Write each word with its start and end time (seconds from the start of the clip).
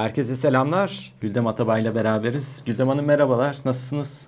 Herkese 0.00 0.34
selamlar. 0.34 1.12
Güldem 1.20 1.46
Atabay'la 1.46 1.94
beraberiz. 1.94 2.62
Güldem 2.66 2.88
Hanım 2.88 3.04
merhabalar. 3.04 3.56
Nasılsınız? 3.64 4.26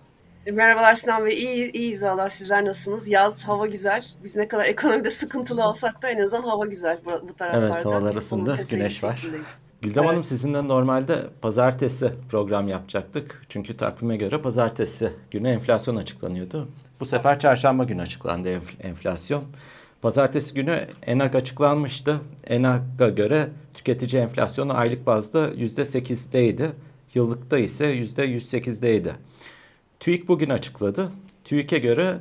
Merhabalar 0.53 0.95
Sinan 0.95 1.25
Bey. 1.25 1.35
İyi, 1.35 1.73
iyiyiz 1.73 2.03
valla. 2.03 2.31
Sizler 2.31 2.65
nasılsınız? 2.65 3.09
Yaz, 3.09 3.45
hava 3.45 3.67
güzel. 3.67 4.05
Biz 4.25 4.37
ne 4.37 4.49
kadar 4.49 4.65
ekonomide 4.65 5.11
sıkıntılı 5.11 5.69
olsak 5.69 6.03
da 6.03 6.11
en 6.11 6.23
azından 6.23 6.43
hava 6.43 6.67
güzel 6.67 6.99
bu, 7.05 7.29
bu 7.29 7.35
taraflarda. 7.35 7.75
Evet, 7.75 7.85
havalar 7.85 8.15
ısındı. 8.15 8.59
Güneş 8.71 9.05
var. 9.05 9.13
içindeyiz. 9.13 9.59
Güldem 9.83 10.03
evet. 10.03 10.13
Hanım 10.13 10.25
sizinle 10.25 10.69
normalde 10.69 11.19
pazartesi 11.43 12.13
program 12.31 12.69
yapacaktık. 12.69 13.43
Çünkü 13.49 13.77
takvime 13.77 14.17
göre 14.17 14.43
pazartesi 14.43 15.13
günü 15.31 15.49
enflasyon 15.49 15.97
açıklanıyordu. 15.97 16.69
Bu 17.01 17.05
sefer 17.05 17.39
çarşamba 17.39 17.85
günü 17.85 18.03
açıklandı 18.03 18.61
enflasyon. 18.83 19.45
Pazartesi 20.03 20.55
günü 20.55 20.87
ENAG 21.07 21.35
açıklanmıştı. 21.35 22.21
ENAG'a 22.47 23.09
göre 23.09 23.49
tüketici 23.75 24.23
enflasyonu 24.23 24.77
aylık 24.77 25.07
bazda 25.07 25.49
%8'deydi. 25.49 26.71
Yıllıkta 27.15 27.59
ise 27.59 27.97
%108'deydi. 27.97 29.13
TÜİK 30.01 30.29
bugün 30.29 30.51
açıkladı. 30.51 31.13
TÜİK'e 31.45 31.79
göre 31.79 32.19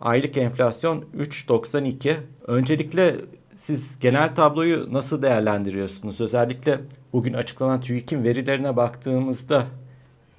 aylık 0.00 0.36
enflasyon 0.36 1.04
3.92. 1.18 2.16
Öncelikle 2.46 3.16
siz 3.56 3.98
genel 3.98 4.34
tabloyu 4.34 4.92
nasıl 4.92 5.22
değerlendiriyorsunuz? 5.22 6.20
Özellikle 6.20 6.80
bugün 7.12 7.32
açıklanan 7.32 7.80
TÜİK'in 7.80 8.24
verilerine 8.24 8.76
baktığımızda 8.76 9.66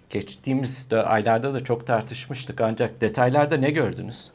geçtiğimiz 0.10 0.92
de 0.92 1.04
aylarda 1.04 1.54
da 1.54 1.64
çok 1.64 1.88
tartışmıştık 1.88 2.62
ancak 2.62 3.02
detaylarda 3.02 3.58
ne 3.58 3.72
gördünüz? 3.72 4.32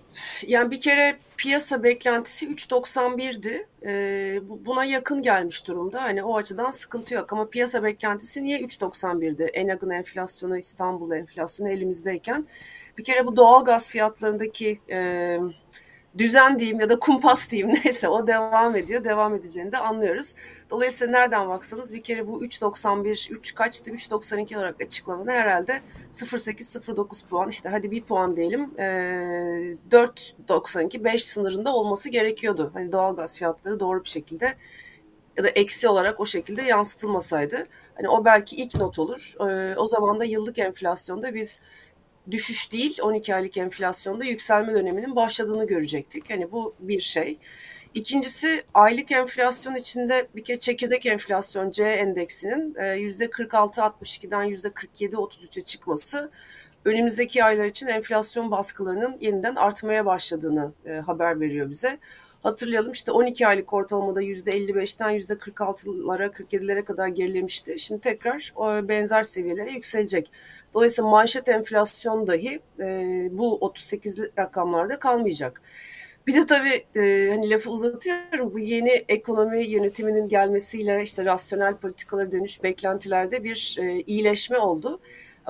Yani 0.46 0.70
bir 0.70 0.80
kere 0.80 1.18
piyasa 1.36 1.82
beklentisi 1.82 2.46
3.91'di. 2.46 3.66
Ee, 3.84 4.40
buna 4.42 4.84
yakın 4.84 5.22
gelmiş 5.22 5.66
durumda. 5.66 6.02
Hani 6.02 6.24
o 6.24 6.36
açıdan 6.36 6.70
sıkıntı 6.70 7.14
yok 7.14 7.32
ama 7.32 7.50
piyasa 7.50 7.82
beklentisi 7.82 8.44
niye 8.44 8.60
3.91'di? 8.60 9.44
Enag'ın 9.44 9.90
enflasyonu, 9.90 10.58
İstanbul 10.58 11.12
enflasyonu 11.12 11.70
elimizdeyken. 11.70 12.46
Bir 12.98 13.04
kere 13.04 13.26
bu 13.26 13.36
doğal 13.36 13.64
gaz 13.64 13.90
fiyatlarındaki 13.90 14.80
e, 14.90 15.38
düzen 16.18 16.58
diyeyim 16.58 16.80
ya 16.80 16.88
da 16.88 16.98
kumpas 16.98 17.50
diyeyim 17.50 17.80
neyse 17.84 18.08
o 18.08 18.26
devam 18.26 18.76
ediyor. 18.76 19.04
Devam 19.04 19.34
edeceğini 19.34 19.72
de 19.72 19.78
anlıyoruz. 19.78 20.34
Dolayısıyla 20.70 21.12
nereden 21.12 21.48
baksanız 21.48 21.94
bir 21.94 22.02
kere 22.02 22.26
bu 22.26 22.44
3.91, 22.44 23.32
3 23.32 23.54
kaçtı? 23.54 23.90
3.92 23.90 24.56
olarak 24.56 24.82
açıklanan 24.82 25.28
herhalde 25.28 25.80
0.8-0.9 26.12 27.26
puan 27.26 27.48
işte 27.48 27.68
hadi 27.68 27.90
bir 27.90 28.02
puan 28.02 28.36
diyelim 28.36 28.70
e, 28.78 28.82
4.92 29.90 31.04
5 31.04 31.24
sınırında 31.24 31.74
olması 31.74 32.08
gerekiyordu. 32.08 32.70
Hani 32.74 32.92
doğalgaz 32.92 33.38
fiyatları 33.38 33.80
doğru 33.80 34.04
bir 34.04 34.08
şekilde 34.08 34.54
ya 35.36 35.44
da 35.44 35.48
eksi 35.48 35.88
olarak 35.88 36.20
o 36.20 36.26
şekilde 36.26 36.62
yansıtılmasaydı. 36.62 37.66
Hani 37.94 38.08
o 38.08 38.24
belki 38.24 38.56
ilk 38.56 38.74
not 38.76 38.98
olur. 38.98 39.34
E, 39.40 39.76
o 39.76 39.86
zaman 39.86 40.20
da 40.20 40.24
yıllık 40.24 40.58
enflasyonda 40.58 41.34
biz 41.34 41.60
düşüş 42.30 42.72
değil 42.72 42.98
12 43.02 43.34
aylık 43.34 43.56
enflasyonda 43.56 44.24
yükselme 44.24 44.74
döneminin 44.74 45.16
başladığını 45.16 45.66
görecektik. 45.66 46.30
Hani 46.30 46.52
bu 46.52 46.74
bir 46.80 47.00
şey. 47.00 47.38
İkincisi 47.94 48.62
aylık 48.74 49.12
enflasyon 49.12 49.74
içinde 49.74 50.28
bir 50.36 50.44
kere 50.44 50.58
çekirdek 50.58 51.06
enflasyon 51.06 51.70
C 51.70 51.84
endeksinin 51.84 52.74
%46-62'den 52.74 54.54
%47-33'e 54.54 55.62
çıkması 55.62 56.30
önümüzdeki 56.84 57.44
aylar 57.44 57.64
için 57.64 57.86
enflasyon 57.86 58.50
baskılarının 58.50 59.16
yeniden 59.20 59.54
artmaya 59.54 60.06
başladığını 60.06 60.72
e, 60.86 60.92
haber 60.92 61.40
veriyor 61.40 61.70
bize. 61.70 61.98
Hatırlayalım 62.42 62.92
işte 62.92 63.12
12 63.12 63.46
aylık 63.46 63.72
ortalamada 63.72 64.22
%55'ten 64.22 65.18
%46'lara 65.18 66.26
47'lere 66.26 66.84
kadar 66.84 67.08
gerilemişti. 67.08 67.78
Şimdi 67.78 68.00
tekrar 68.00 68.52
benzer 68.88 69.22
seviyelere 69.24 69.72
yükselecek. 69.72 70.30
Dolayısıyla 70.74 71.10
manşet 71.10 71.48
enflasyon 71.48 72.26
dahi 72.26 72.60
e, 72.80 73.28
bu 73.32 73.58
38 73.58 74.18
rakamlarda 74.38 74.98
kalmayacak. 74.98 75.62
Bir 76.26 76.34
de 76.34 76.46
tabii 76.46 76.84
e, 76.96 77.28
hani 77.30 77.50
lafı 77.50 77.70
uzatıyorum 77.70 78.54
bu 78.54 78.58
yeni 78.58 79.04
ekonomi 79.08 79.64
yönetiminin 79.64 80.28
gelmesiyle 80.28 81.02
işte 81.02 81.24
rasyonel 81.24 81.76
politikalara 81.76 82.32
dönüş 82.32 82.62
beklentilerde 82.62 83.44
bir 83.44 83.76
e, 83.80 84.00
iyileşme 84.00 84.58
oldu. 84.58 85.00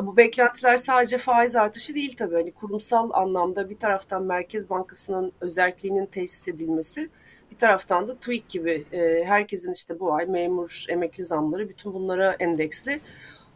Bu 0.03 0.17
beklentiler 0.17 0.77
sadece 0.77 1.19
faiz 1.19 1.57
artışı 1.57 1.95
değil 1.95 2.17
tabii. 2.17 2.35
Hani 2.35 2.53
kurumsal 2.53 3.11
anlamda 3.13 3.71
bir 3.71 3.79
taraftan 3.79 4.23
Merkez 4.23 4.71
Bankası'nın 4.71 5.33
özelliğinin 5.41 6.07
tesis 6.07 6.49
edilmesi, 6.49 7.11
bir 7.51 7.57
taraftan 7.57 8.09
da 8.09 8.19
TÜİK 8.19 8.49
gibi 8.49 8.85
e, 8.93 9.25
herkesin 9.25 9.73
işte 9.73 10.01
bu 10.01 10.15
ay 10.15 10.27
memur, 10.27 10.85
emekli 10.89 11.25
zamları 11.25 11.69
bütün 11.69 11.95
bunlara 11.95 12.37
endeksli. 12.39 13.01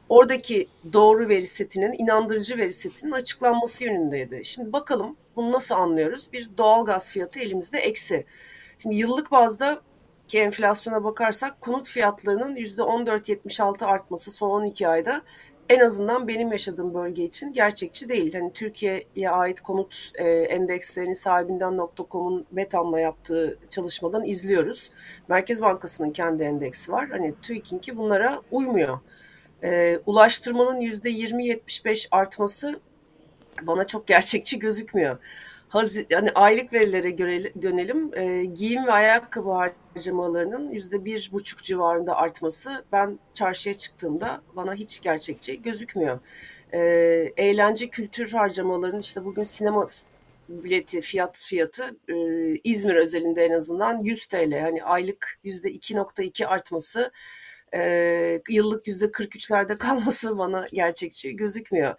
Oradaki 0.08 0.68
doğru 0.92 1.28
veri 1.28 1.46
setinin, 1.46 1.92
inandırıcı 1.92 2.56
veri 2.56 2.72
setinin 2.72 3.12
açıklanması 3.12 3.84
yönündeydi. 3.84 4.44
Şimdi 4.44 4.72
bakalım 4.72 5.16
bunu 5.36 5.52
nasıl 5.52 5.74
anlıyoruz? 5.74 6.32
Bir 6.32 6.48
doğal 6.58 6.84
gaz 6.84 7.10
fiyatı 7.10 7.40
elimizde 7.40 7.78
eksi. 7.78 8.24
Şimdi 8.78 8.96
yıllık 8.96 9.30
bazda 9.30 9.80
ki 10.28 10.38
enflasyona 10.38 11.04
bakarsak 11.04 11.60
konut 11.60 11.88
fiyatlarının 11.88 12.56
%14.76 12.56 13.84
artması 13.84 14.30
son 14.30 14.50
12 14.50 14.88
ayda 14.88 15.22
en 15.72 15.80
azından 15.80 16.28
benim 16.28 16.52
yaşadığım 16.52 16.94
bölge 16.94 17.24
için 17.24 17.52
gerçekçi 17.52 18.08
değil. 18.08 18.34
Hani 18.34 18.52
Türkiye'ye 18.52 19.30
ait 19.30 19.60
konut 19.60 20.10
e, 20.14 20.28
endekslerini 20.28 21.16
sahibinden.com'un 21.16 22.46
Betam'la 22.52 23.00
yaptığı 23.00 23.58
çalışmadan 23.70 24.24
izliyoruz. 24.24 24.90
Merkez 25.28 25.62
Bankası'nın 25.62 26.10
kendi 26.10 26.42
endeksi 26.42 26.92
var. 26.92 27.08
Hani 27.08 27.34
TÜİK'inki 27.42 27.96
bunlara 27.96 28.42
uymuyor. 28.50 28.98
E, 29.64 29.98
ulaştırmanın 30.06 30.80
%20-75 30.80 32.08
artması 32.10 32.80
bana 33.62 33.86
çok 33.86 34.06
gerçekçi 34.06 34.58
gözükmüyor. 34.58 35.18
Hazi, 35.72 36.06
yani 36.10 36.30
aylık 36.34 36.72
verilere 36.72 37.10
göre 37.10 37.62
dönelim. 37.62 38.10
E, 38.18 38.44
giyim 38.44 38.86
ve 38.86 38.92
ayakkabı 38.92 39.50
harcamalarının 39.50 40.70
yüzde 40.70 41.04
bir 41.04 41.30
buçuk 41.32 41.64
civarında 41.64 42.16
artması 42.16 42.84
ben 42.92 43.18
çarşıya 43.34 43.74
çıktığımda 43.74 44.42
bana 44.56 44.74
hiç 44.74 45.00
gerçekçi 45.02 45.62
gözükmüyor. 45.62 46.20
E, 46.72 46.78
eğlence 47.36 47.88
kültür 47.88 48.32
harcamalarının 48.32 49.00
işte 49.00 49.24
bugün 49.24 49.44
sinema 49.44 49.88
bileti 50.48 51.00
fiyat 51.00 51.38
fiyatı 51.38 51.96
e, 52.08 52.16
İzmir 52.64 52.94
özelinde 52.94 53.44
en 53.44 53.52
azından 53.52 53.98
100 53.98 54.26
TL. 54.26 54.60
Hani 54.60 54.84
aylık 54.84 55.38
yüzde 55.44 55.72
2.2 55.72 56.46
artması 56.46 57.10
e, 57.74 58.42
yıllık 58.48 58.86
yüzde 58.86 59.04
43'lerde 59.04 59.78
kalması 59.78 60.38
bana 60.38 60.66
gerçekçi 60.72 61.36
gözükmüyor. 61.36 61.94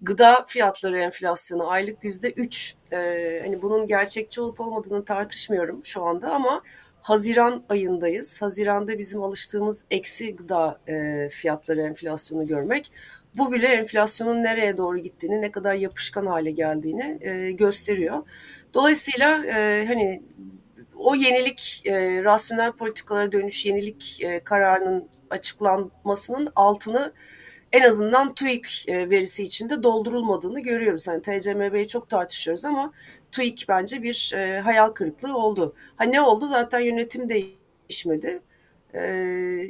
Gıda 0.00 0.44
fiyatları 0.48 0.98
enflasyonu 0.98 1.70
aylık 1.70 2.04
yüzde 2.04 2.30
3. 2.30 2.76
E, 2.92 2.96
hani 3.44 3.62
bunun 3.62 3.86
gerçekçi 3.86 4.40
olup 4.40 4.60
olmadığını 4.60 5.04
tartışmıyorum 5.04 5.84
şu 5.84 6.04
anda 6.04 6.32
ama 6.32 6.62
Haziran 7.04 7.64
ayındayız. 7.68 8.42
Haziranda 8.42 8.98
bizim 8.98 9.22
alıştığımız 9.22 9.84
eksi 9.90 10.36
gıda 10.36 10.80
e, 10.88 11.28
fiyatları 11.28 11.80
enflasyonu 11.80 12.46
görmek. 12.46 12.92
Bu 13.36 13.52
bile 13.52 13.66
enflasyonun 13.66 14.42
nereye 14.42 14.76
doğru 14.76 14.98
gittiğini, 14.98 15.42
ne 15.42 15.50
kadar 15.50 15.74
yapışkan 15.74 16.26
hale 16.26 16.50
geldiğini 16.50 17.18
e, 17.20 17.52
gösteriyor. 17.52 18.22
Dolayısıyla 18.74 19.46
e, 19.46 19.86
hani 19.86 20.22
o 21.04 21.14
yenilik, 21.14 21.82
e, 21.86 22.24
rasyonel 22.24 22.72
politikalara 22.72 23.32
dönüş 23.32 23.66
yenilik 23.66 24.18
e, 24.20 24.40
kararının 24.44 25.08
açıklanmasının 25.30 26.48
altını 26.56 27.12
en 27.72 27.82
azından 27.82 28.34
TÜİK 28.34 28.84
e, 28.88 29.10
verisi 29.10 29.44
içinde 29.44 29.82
doldurulmadığını 29.82 30.60
görüyoruz. 30.60 31.08
Hani 31.08 31.22
TCMB'yi 31.22 31.88
çok 31.88 32.08
tartışıyoruz 32.08 32.64
ama 32.64 32.92
TÜİK 33.32 33.64
bence 33.68 34.02
bir 34.02 34.32
e, 34.34 34.60
hayal 34.60 34.88
kırıklığı 34.88 35.36
oldu. 35.36 35.74
Ha 35.96 36.04
ne 36.04 36.20
oldu? 36.20 36.46
Zaten 36.48 36.80
yönetim 36.80 37.28
değişmedi. 37.28 38.40
E, 38.94 39.02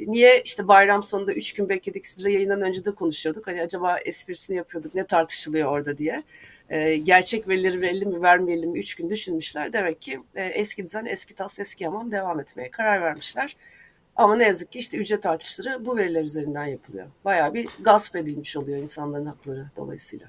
niye 0.07 0.41
işte 0.45 0.67
bayram 0.67 1.03
sonunda 1.03 1.33
üç 1.33 1.53
gün 1.53 1.69
bekledik 1.69 2.07
sizle 2.07 2.31
yayından 2.31 2.61
önce 2.61 2.85
de 2.85 2.91
konuşuyorduk. 2.91 3.47
Hani 3.47 3.61
acaba 3.61 3.97
esprisini 3.97 4.57
yapıyorduk 4.57 4.95
ne 4.95 5.05
tartışılıyor 5.05 5.71
orada 5.71 5.97
diye. 5.97 6.23
E, 6.69 6.97
gerçek 6.97 7.47
verileri 7.47 7.81
verelim 7.81 8.09
mi 8.09 8.21
vermeyelim 8.21 8.69
mi 8.69 8.79
üç 8.79 8.95
gün 8.95 9.09
düşünmüşler. 9.09 9.73
Demek 9.73 10.01
ki 10.01 10.19
e, 10.35 10.43
eski 10.43 10.83
düzen 10.83 11.05
eski 11.05 11.35
tas 11.35 11.59
eski 11.59 11.85
hamam 11.85 12.11
devam 12.11 12.39
etmeye 12.39 12.71
karar 12.71 13.01
vermişler. 13.01 13.55
Ama 14.15 14.35
ne 14.35 14.43
yazık 14.43 14.71
ki 14.71 14.79
işte 14.79 14.97
ücret 14.97 15.25
artışları 15.25 15.85
bu 15.85 15.97
veriler 15.97 16.23
üzerinden 16.23 16.65
yapılıyor. 16.65 17.07
Bayağı 17.25 17.53
bir 17.53 17.67
gasp 17.81 18.15
edilmiş 18.15 18.57
oluyor 18.57 18.77
insanların 18.77 19.25
hakları 19.25 19.65
dolayısıyla. 19.77 20.27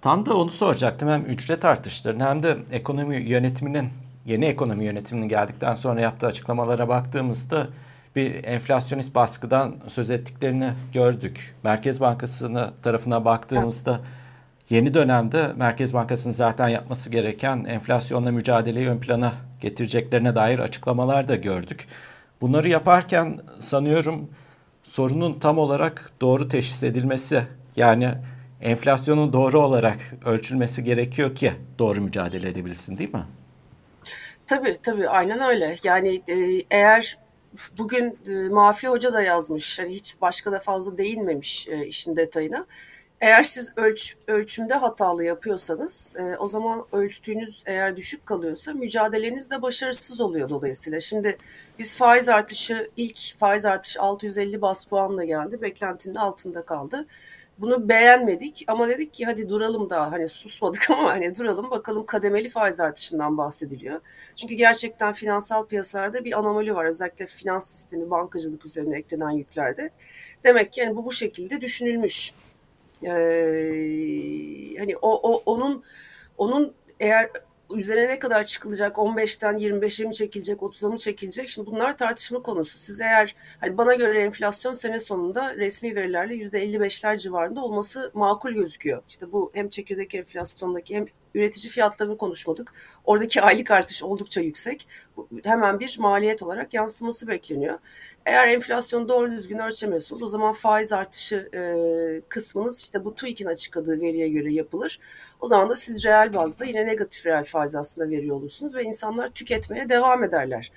Tam 0.00 0.26
da 0.26 0.36
onu 0.36 0.48
soracaktım. 0.48 1.08
Hem 1.08 1.24
ücret 1.24 1.64
artışlarını 1.64 2.24
hem 2.24 2.42
de 2.42 2.56
ekonomi 2.72 3.16
yönetiminin, 3.16 3.88
yeni 4.26 4.44
ekonomi 4.44 4.84
yönetiminin 4.84 5.28
geldikten 5.28 5.74
sonra 5.74 6.00
yaptığı 6.00 6.26
açıklamalara 6.26 6.88
baktığımızda 6.88 7.68
bir 8.16 8.44
enflasyonist 8.44 9.14
baskıdan 9.14 9.76
söz 9.88 10.10
ettiklerini 10.10 10.72
gördük. 10.92 11.54
Merkez 11.64 12.00
Bankası'nın 12.00 12.72
tarafına 12.82 13.24
baktığımızda 13.24 14.00
yeni 14.70 14.94
dönemde 14.94 15.52
Merkez 15.56 15.94
Bankası'nın 15.94 16.32
zaten 16.32 16.68
yapması 16.68 17.10
gereken 17.10 17.64
enflasyonla 17.64 18.32
mücadeleyi 18.32 18.88
ön 18.88 19.00
plana 19.00 19.32
getireceklerine 19.60 20.34
dair 20.34 20.58
açıklamalar 20.58 21.28
da 21.28 21.36
gördük. 21.36 21.86
Bunları 22.40 22.68
yaparken 22.68 23.38
sanıyorum 23.58 24.30
sorunun 24.82 25.38
tam 25.38 25.58
olarak 25.58 26.10
doğru 26.20 26.48
teşhis 26.48 26.82
edilmesi 26.82 27.42
yani 27.76 28.14
enflasyonun 28.60 29.32
doğru 29.32 29.60
olarak 29.60 29.98
ölçülmesi 30.24 30.84
gerekiyor 30.84 31.34
ki 31.34 31.52
doğru 31.78 32.00
mücadele 32.00 32.48
edebilsin 32.48 32.98
değil 32.98 33.14
mi? 33.14 33.24
Tabii 34.46 34.78
tabii 34.82 35.08
aynen 35.08 35.40
öyle. 35.40 35.76
Yani 35.84 36.22
e, 36.28 36.34
eğer 36.70 37.18
bugün 37.78 38.18
e, 38.26 38.48
Mafi 38.48 38.88
Hoca 38.88 39.12
da 39.12 39.22
yazmış, 39.22 39.78
hani 39.78 39.92
hiç 39.92 40.16
başka 40.20 40.52
da 40.52 40.60
fazla 40.60 40.98
değinmemiş 40.98 41.68
e, 41.68 41.86
işin 41.86 42.16
detayına. 42.16 42.66
Eğer 43.20 43.42
siz 43.42 43.72
ölç, 43.76 44.16
ölçümde 44.26 44.74
hatalı 44.74 45.24
yapıyorsanız 45.24 46.14
e, 46.16 46.36
o 46.36 46.48
zaman 46.48 46.84
ölçtüğünüz 46.92 47.62
eğer 47.66 47.96
düşük 47.96 48.26
kalıyorsa 48.26 48.72
mücadeleniz 48.74 49.50
de 49.50 49.62
başarısız 49.62 50.20
oluyor 50.20 50.48
dolayısıyla. 50.48 51.00
Şimdi 51.00 51.38
biz 51.78 51.96
faiz 51.96 52.28
artışı 52.28 52.90
ilk 52.96 53.38
faiz 53.38 53.64
artışı 53.64 54.00
650 54.00 54.62
bas 54.62 54.84
puanla 54.84 55.24
geldi. 55.24 55.62
Beklentinin 55.62 56.14
altında 56.14 56.62
kaldı. 56.64 57.06
Bunu 57.58 57.88
beğenmedik 57.88 58.64
ama 58.68 58.88
dedik 58.88 59.14
ki 59.14 59.24
hadi 59.24 59.48
duralım 59.48 59.90
daha 59.90 60.12
hani 60.12 60.28
susmadık 60.28 60.90
ama 60.90 61.10
hani 61.10 61.36
duralım 61.36 61.70
bakalım 61.70 62.06
kademeli 62.06 62.48
faiz 62.48 62.80
artışından 62.80 63.38
bahsediliyor. 63.38 64.00
Çünkü 64.36 64.54
gerçekten 64.54 65.12
finansal 65.12 65.66
piyasalarda 65.66 66.24
bir 66.24 66.38
anomali 66.38 66.74
var 66.74 66.84
özellikle 66.84 67.26
finans 67.26 67.70
sistemi 67.70 68.10
bankacılık 68.10 68.66
üzerine 68.66 68.98
eklenen 68.98 69.30
yüklerde. 69.30 69.90
Demek 70.44 70.72
ki 70.72 70.80
yani 70.80 70.96
bu 70.96 71.04
bu 71.04 71.12
şekilde 71.12 71.60
düşünülmüş. 71.60 72.34
Ee, 73.02 74.78
hani 74.78 74.96
o, 74.96 75.32
o 75.32 75.42
onun 75.46 75.84
onun 76.38 76.74
eğer 77.00 77.30
üzerine 77.74 78.08
ne 78.08 78.18
kadar 78.18 78.44
çıkılacak 78.44 78.96
15'ten 78.96 79.56
25'e 79.56 80.06
mi 80.06 80.14
çekilecek 80.14 80.60
30'a 80.60 80.88
mı 80.88 80.98
çekilecek 80.98 81.48
şimdi 81.48 81.70
bunlar 81.70 81.96
tartışma 81.96 82.42
konusu. 82.42 82.78
Siz 82.78 83.00
eğer 83.00 83.34
hani 83.60 83.78
bana 83.78 83.94
göre 83.94 84.22
enflasyon 84.22 84.74
sene 84.74 85.00
sonunda 85.00 85.56
resmi 85.56 85.94
verilerle 85.94 86.34
%55'ler 86.34 87.18
civarında 87.18 87.60
olması 87.60 88.10
makul 88.14 88.50
gözüküyor. 88.50 89.02
İşte 89.08 89.32
bu 89.32 89.50
hem 89.54 89.68
çekirdek 89.68 90.14
enflasyondaki 90.14 90.96
hem 90.96 91.06
üretici 91.36 91.70
fiyatlarını 91.70 92.18
konuşmadık. 92.18 92.72
Oradaki 93.04 93.42
aylık 93.42 93.70
artış 93.70 94.02
oldukça 94.02 94.40
yüksek. 94.40 94.88
Hemen 95.44 95.80
bir 95.80 95.96
maliyet 95.98 96.42
olarak 96.42 96.74
yansıması 96.74 97.28
bekleniyor. 97.28 97.78
Eğer 98.26 98.48
enflasyonu 98.48 99.08
doğru 99.08 99.30
düzgün 99.30 99.58
ölçemiyorsunuz 99.58 100.22
o 100.22 100.28
zaman 100.28 100.52
faiz 100.52 100.92
artışı 100.92 101.48
e, 101.54 101.60
kısmınız 102.28 102.80
işte 102.80 103.04
bu 103.04 103.14
TÜİK'in 103.14 103.46
açıkladığı 103.46 104.00
veriye 104.00 104.28
göre 104.28 104.52
yapılır. 104.52 105.00
O 105.40 105.46
zaman 105.46 105.70
da 105.70 105.76
siz 105.76 106.04
reel 106.04 106.34
bazda 106.34 106.64
yine 106.64 106.86
negatif 106.86 107.26
reel 107.26 107.44
faiz 107.44 107.74
aslında 107.74 108.10
veriyor 108.10 108.36
olursunuz 108.36 108.74
ve 108.74 108.82
insanlar 108.82 109.28
tüketmeye 109.28 109.88
devam 109.88 110.24
ederler. 110.24 110.72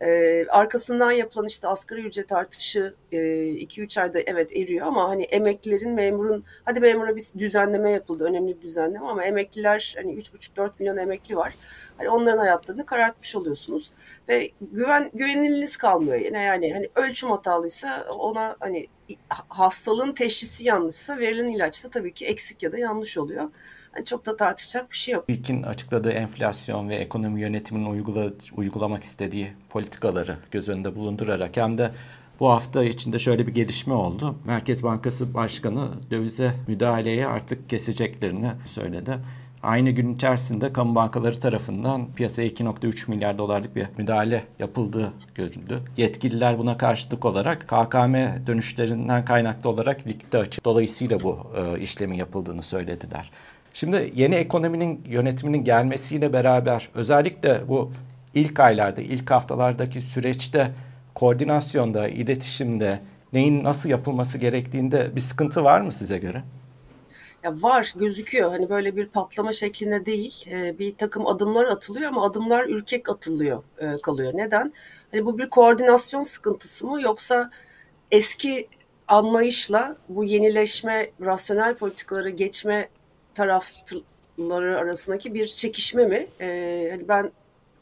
Ee, 0.00 0.46
arkasından 0.48 1.10
yapılan 1.10 1.46
işte 1.46 1.68
asgari 1.68 2.00
ücret 2.00 2.32
artışı 2.32 2.94
2-3 3.12 3.98
e, 3.98 4.02
ayda 4.02 4.20
evet 4.26 4.56
eriyor 4.56 4.86
ama 4.86 5.08
hani 5.08 5.22
emeklilerin 5.22 5.90
memurun 5.90 6.44
hadi 6.64 6.80
memura 6.80 7.16
bir 7.16 7.24
düzenleme 7.38 7.90
yapıldı 7.90 8.24
önemli 8.24 8.56
bir 8.56 8.62
düzenleme 8.62 9.06
ama 9.06 9.24
emekliler 9.24 9.94
hani 9.96 10.14
3,5-4 10.14 10.70
milyon 10.78 10.96
emekli 10.96 11.36
var. 11.36 11.54
Hani 11.96 12.08
onların 12.08 12.38
hayatlarını 12.38 12.86
karartmış 12.86 13.36
oluyorsunuz 13.36 13.92
ve 14.28 14.50
güven 14.60 15.10
güveniliniz 15.14 15.76
kalmıyor 15.76 16.18
yine 16.18 16.42
yani 16.42 16.72
hani 16.72 16.88
ölçüm 16.94 17.30
hatalıysa 17.30 18.06
ona 18.10 18.56
hani 18.60 18.86
hastalığın 19.48 20.12
teşhisi 20.12 20.64
yanlışsa 20.64 21.18
verilen 21.18 21.48
ilaçta 21.48 21.88
tabii 21.90 22.12
ki 22.14 22.26
eksik 22.26 22.62
ya 22.62 22.72
da 22.72 22.78
yanlış 22.78 23.18
oluyor. 23.18 23.50
Yani 23.96 24.04
çok 24.04 24.26
da 24.26 24.36
tartışacak 24.36 24.90
bir 24.90 24.96
şey 24.96 25.14
yok. 25.14 25.24
İlkin 25.28 25.62
açıkladığı 25.62 26.10
enflasyon 26.10 26.88
ve 26.88 26.94
ekonomi 26.94 27.40
yönetiminin 27.40 27.86
uygula, 27.86 28.30
uygulamak 28.56 29.02
istediği 29.02 29.52
politikaları 29.68 30.36
göz 30.50 30.68
önünde 30.68 30.96
bulundurarak 30.96 31.56
hem 31.56 31.78
de 31.78 31.90
bu 32.40 32.50
hafta 32.50 32.84
içinde 32.84 33.18
şöyle 33.18 33.46
bir 33.46 33.54
gelişme 33.54 33.94
oldu. 33.94 34.36
Merkez 34.44 34.82
Bankası 34.82 35.34
Başkanı 35.34 35.88
dövize 36.10 36.52
müdahaleyi 36.68 37.26
artık 37.26 37.70
keseceklerini 37.70 38.52
söyledi. 38.64 39.18
Aynı 39.62 39.90
gün 39.90 40.14
içerisinde 40.14 40.72
kamu 40.72 40.94
bankaları 40.94 41.40
tarafından 41.40 42.12
piyasaya 42.12 42.48
2.3 42.48 43.10
milyar 43.10 43.38
dolarlık 43.38 43.76
bir 43.76 43.86
müdahale 43.98 44.44
yapıldığı 44.58 45.12
görüldü. 45.34 45.80
Yetkililer 45.96 46.58
buna 46.58 46.78
karşılık 46.78 47.24
olarak 47.24 47.68
KKM 47.68 48.14
dönüşlerinden 48.46 49.24
kaynaklı 49.24 49.70
olarak 49.70 50.06
likidite 50.06 50.38
açık. 50.38 50.64
Dolayısıyla 50.64 51.20
bu 51.20 51.46
e, 51.56 51.80
işlemin 51.80 52.16
yapıldığını 52.16 52.62
söylediler. 52.62 53.30
Şimdi 53.74 54.12
yeni 54.14 54.34
ekonominin 54.34 55.04
yönetiminin 55.08 55.64
gelmesiyle 55.64 56.32
beraber 56.32 56.88
özellikle 56.94 57.68
bu 57.68 57.92
ilk 58.34 58.60
aylarda, 58.60 59.00
ilk 59.00 59.30
haftalardaki 59.30 60.02
süreçte 60.02 60.72
koordinasyonda, 61.14 62.08
iletişimde 62.08 63.00
neyin 63.32 63.64
nasıl 63.64 63.88
yapılması 63.88 64.38
gerektiğinde 64.38 65.16
bir 65.16 65.20
sıkıntı 65.20 65.64
var 65.64 65.80
mı 65.80 65.92
size 65.92 66.18
göre? 66.18 66.42
Ya 67.44 67.62
var 67.62 67.92
gözüküyor 67.96 68.50
hani 68.50 68.68
böyle 68.68 68.96
bir 68.96 69.06
patlama 69.06 69.52
şeklinde 69.52 70.06
değil 70.06 70.44
e, 70.50 70.78
bir 70.78 70.94
takım 70.96 71.26
adımlar 71.26 71.64
atılıyor 71.64 72.08
ama 72.08 72.26
adımlar 72.26 72.68
ürkek 72.68 73.08
atılıyor 73.08 73.62
e, 73.78 74.00
kalıyor. 74.02 74.32
Neden? 74.34 74.72
Hani 75.10 75.26
bu 75.26 75.38
bir 75.38 75.50
koordinasyon 75.50 76.22
sıkıntısı 76.22 76.86
mı 76.86 77.02
yoksa 77.02 77.50
eski 78.10 78.68
anlayışla 79.08 79.96
bu 80.08 80.24
yenileşme, 80.24 81.10
rasyonel 81.20 81.74
politikaları 81.76 82.30
geçme 82.30 82.88
tarafları 83.34 84.78
arasındaki 84.78 85.34
bir 85.34 85.46
çekişme 85.46 86.06
mi? 86.06 86.26
Ee, 86.40 86.88
hani 86.90 87.08
ben 87.08 87.32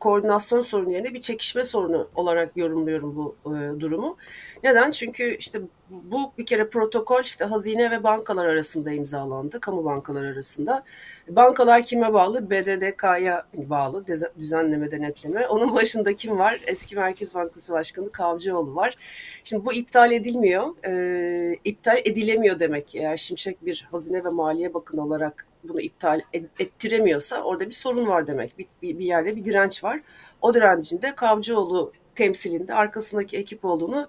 koordinasyon 0.00 0.62
sorunu 0.62 0.92
yerine 0.92 1.14
bir 1.14 1.20
çekişme 1.20 1.64
sorunu 1.64 2.08
olarak 2.14 2.56
yorumluyorum 2.56 3.16
bu 3.16 3.36
e, 3.46 3.80
durumu. 3.80 4.16
Neden? 4.64 4.90
Çünkü 4.90 5.36
işte 5.38 5.60
bu 5.92 6.32
bir 6.38 6.46
kere 6.46 6.68
protokol 6.68 7.22
işte 7.22 7.44
hazine 7.44 7.90
ve 7.90 8.02
bankalar 8.02 8.46
arasında 8.46 8.92
imzalandı, 8.92 9.60
kamu 9.60 9.84
bankalar 9.84 10.24
arasında. 10.24 10.84
Bankalar 11.28 11.84
kime 11.84 12.12
bağlı? 12.12 12.50
BDDK'ya 12.50 13.46
bağlı, 13.54 14.04
düzenleme 14.38 14.90
denetleme. 14.90 15.46
Onun 15.46 15.74
başında 15.74 16.16
kim 16.16 16.38
var? 16.38 16.60
Eski 16.66 16.96
Merkez 16.96 17.34
Bankası 17.34 17.72
Başkanı 17.72 18.12
Kavcıoğlu 18.12 18.74
var. 18.74 18.96
Şimdi 19.44 19.64
bu 19.64 19.72
iptal 19.72 20.12
edilmiyor. 20.12 20.84
E, 20.86 21.58
iptal 21.64 21.98
edilemiyor 22.04 22.58
demek 22.58 22.94
eğer 22.94 23.16
Şimşek 23.16 23.66
bir 23.66 23.88
hazine 23.90 24.24
ve 24.24 24.28
maliye 24.28 24.74
bakanı 24.74 25.04
olarak 25.04 25.46
bunu 25.64 25.80
iptal 25.80 26.20
ettiremiyorsa 26.58 27.42
orada 27.42 27.66
bir 27.66 27.74
sorun 27.74 28.06
var 28.06 28.26
demek. 28.26 28.58
Bir, 28.58 28.66
bir, 28.82 28.98
bir 28.98 29.04
yerde 29.04 29.36
bir 29.36 29.44
direnç 29.44 29.84
var. 29.84 30.00
O 30.42 30.54
direncin 30.54 31.02
de 31.02 31.14
Kavcıoğlu 31.14 31.92
temsilinde 32.14 32.74
arkasındaki 32.74 33.36
ekip 33.36 33.64
olduğunu 33.64 34.08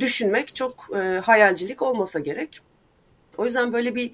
düşünmek 0.00 0.54
çok 0.54 0.88
e, 0.96 0.98
hayalcilik 0.98 1.82
olmasa 1.82 2.18
gerek. 2.18 2.60
O 3.38 3.44
yüzden 3.44 3.72
böyle 3.72 3.94
bir 3.94 4.12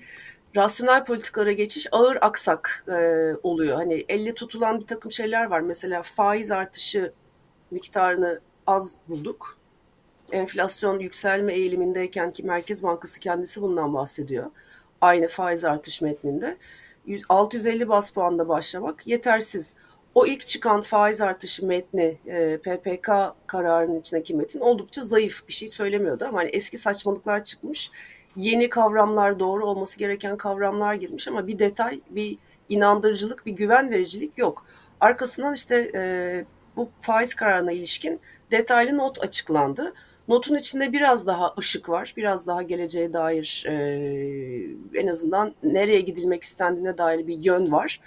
rasyonel 0.57 1.05
politikalara 1.05 1.53
geçiş 1.53 1.87
ağır 1.93 2.19
aksak 2.21 2.85
e, 2.89 3.33
oluyor. 3.43 3.77
Hani 3.77 4.05
elle 4.09 4.35
tutulan 4.35 4.81
bir 4.81 4.87
takım 4.87 5.11
şeyler 5.11 5.45
var. 5.45 5.61
Mesela 5.61 6.03
faiz 6.03 6.51
artışı 6.51 7.13
miktarını 7.71 8.41
az 8.67 8.97
bulduk. 9.09 9.59
Enflasyon 10.33 10.99
yükselme 10.99 11.55
eğilimindeyken 11.55 12.33
ki 12.33 12.43
Merkez 12.43 12.83
Bankası 12.83 13.21
kendisi 13.21 13.63
bundan 13.63 13.95
bahsediyor. 13.95 14.51
Aynı 15.01 15.29
faiz 15.29 15.65
artış 15.65 16.03
metninde. 16.03 16.57
650 17.29 17.89
bas 17.89 18.11
puanda 18.11 18.49
başlamak 18.49 19.07
yetersiz 19.07 19.75
o 20.19 20.27
ilk 20.27 20.47
çıkan 20.47 20.81
faiz 20.81 21.21
artışı 21.21 21.67
metni 21.67 22.19
e, 22.27 22.57
PPK 22.57 23.11
kararının 23.47 24.01
içindeki 24.01 24.35
metin 24.35 24.61
oldukça 24.61 25.03
zayıf 25.03 25.49
bir 25.49 25.53
şey 25.53 25.69
söylemiyordu 25.69 26.25
ama 26.29 26.39
hani 26.39 26.49
eski 26.49 26.79
saçmalıklar 26.79 27.45
çıkmış. 27.45 27.91
Yeni 28.37 28.69
kavramlar 28.69 29.39
doğru 29.39 29.67
olması 29.67 29.99
gereken 29.99 30.37
kavramlar 30.37 30.95
girmiş 30.95 31.29
ama 31.29 31.47
bir 31.47 31.59
detay, 31.59 32.01
bir 32.11 32.39
inandırıcılık, 32.69 33.47
bir 33.47 33.53
güven 33.53 33.91
vericilik 33.91 34.39
yok. 34.39 34.67
Arkasından 35.01 35.55
işte 35.55 35.91
e, 35.95 36.45
bu 36.77 36.89
faiz 37.01 37.35
kararına 37.35 37.73
ilişkin 37.73 38.21
detaylı 38.51 38.99
not 38.99 39.23
açıklandı. 39.25 39.95
Notun 40.29 40.57
içinde 40.57 40.93
biraz 40.93 41.27
daha 41.27 41.55
ışık 41.59 41.89
var, 41.89 42.15
biraz 42.17 42.47
daha 42.47 42.63
geleceğe 42.63 43.13
dair 43.13 43.65
e, 43.69 43.75
en 44.95 45.07
azından 45.07 45.55
nereye 45.63 46.01
gidilmek 46.01 46.43
istendiğine 46.43 46.99
dair 46.99 47.27
bir 47.27 47.39
yön 47.39 47.73
var. 47.73 48.01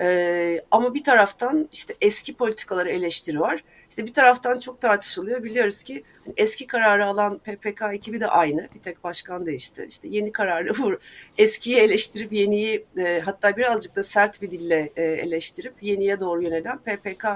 Ee, 0.00 0.64
ama 0.70 0.94
bir 0.94 1.04
taraftan 1.04 1.68
işte 1.72 1.94
eski 2.00 2.34
politikaları 2.34 2.90
eleştiri 2.90 3.40
var. 3.40 3.64
İşte 3.90 4.06
bir 4.06 4.12
taraftan 4.12 4.58
çok 4.58 4.80
tartışılıyor. 4.80 5.42
Biliyoruz 5.42 5.82
ki 5.82 6.04
eski 6.36 6.66
kararı 6.66 7.06
alan 7.06 7.38
PPK 7.38 7.82
ekibi 7.92 8.20
de 8.20 8.26
aynı. 8.26 8.68
Bir 8.74 8.80
tek 8.80 9.04
başkan 9.04 9.46
değişti. 9.46 9.86
İşte 9.88 10.08
yeni 10.08 10.32
kararı 10.32 10.72
vur. 10.78 10.98
Eskiyi 11.38 11.76
eleştirip 11.76 12.32
yeniyi 12.32 12.86
e, 12.98 13.20
hatta 13.20 13.56
birazcık 13.56 13.96
da 13.96 14.02
sert 14.02 14.42
bir 14.42 14.50
dille 14.50 14.92
e, 14.96 15.02
eleştirip 15.02 15.82
yeniye 15.82 16.20
doğru 16.20 16.42
yönelen 16.42 16.78
PPK 16.78 17.26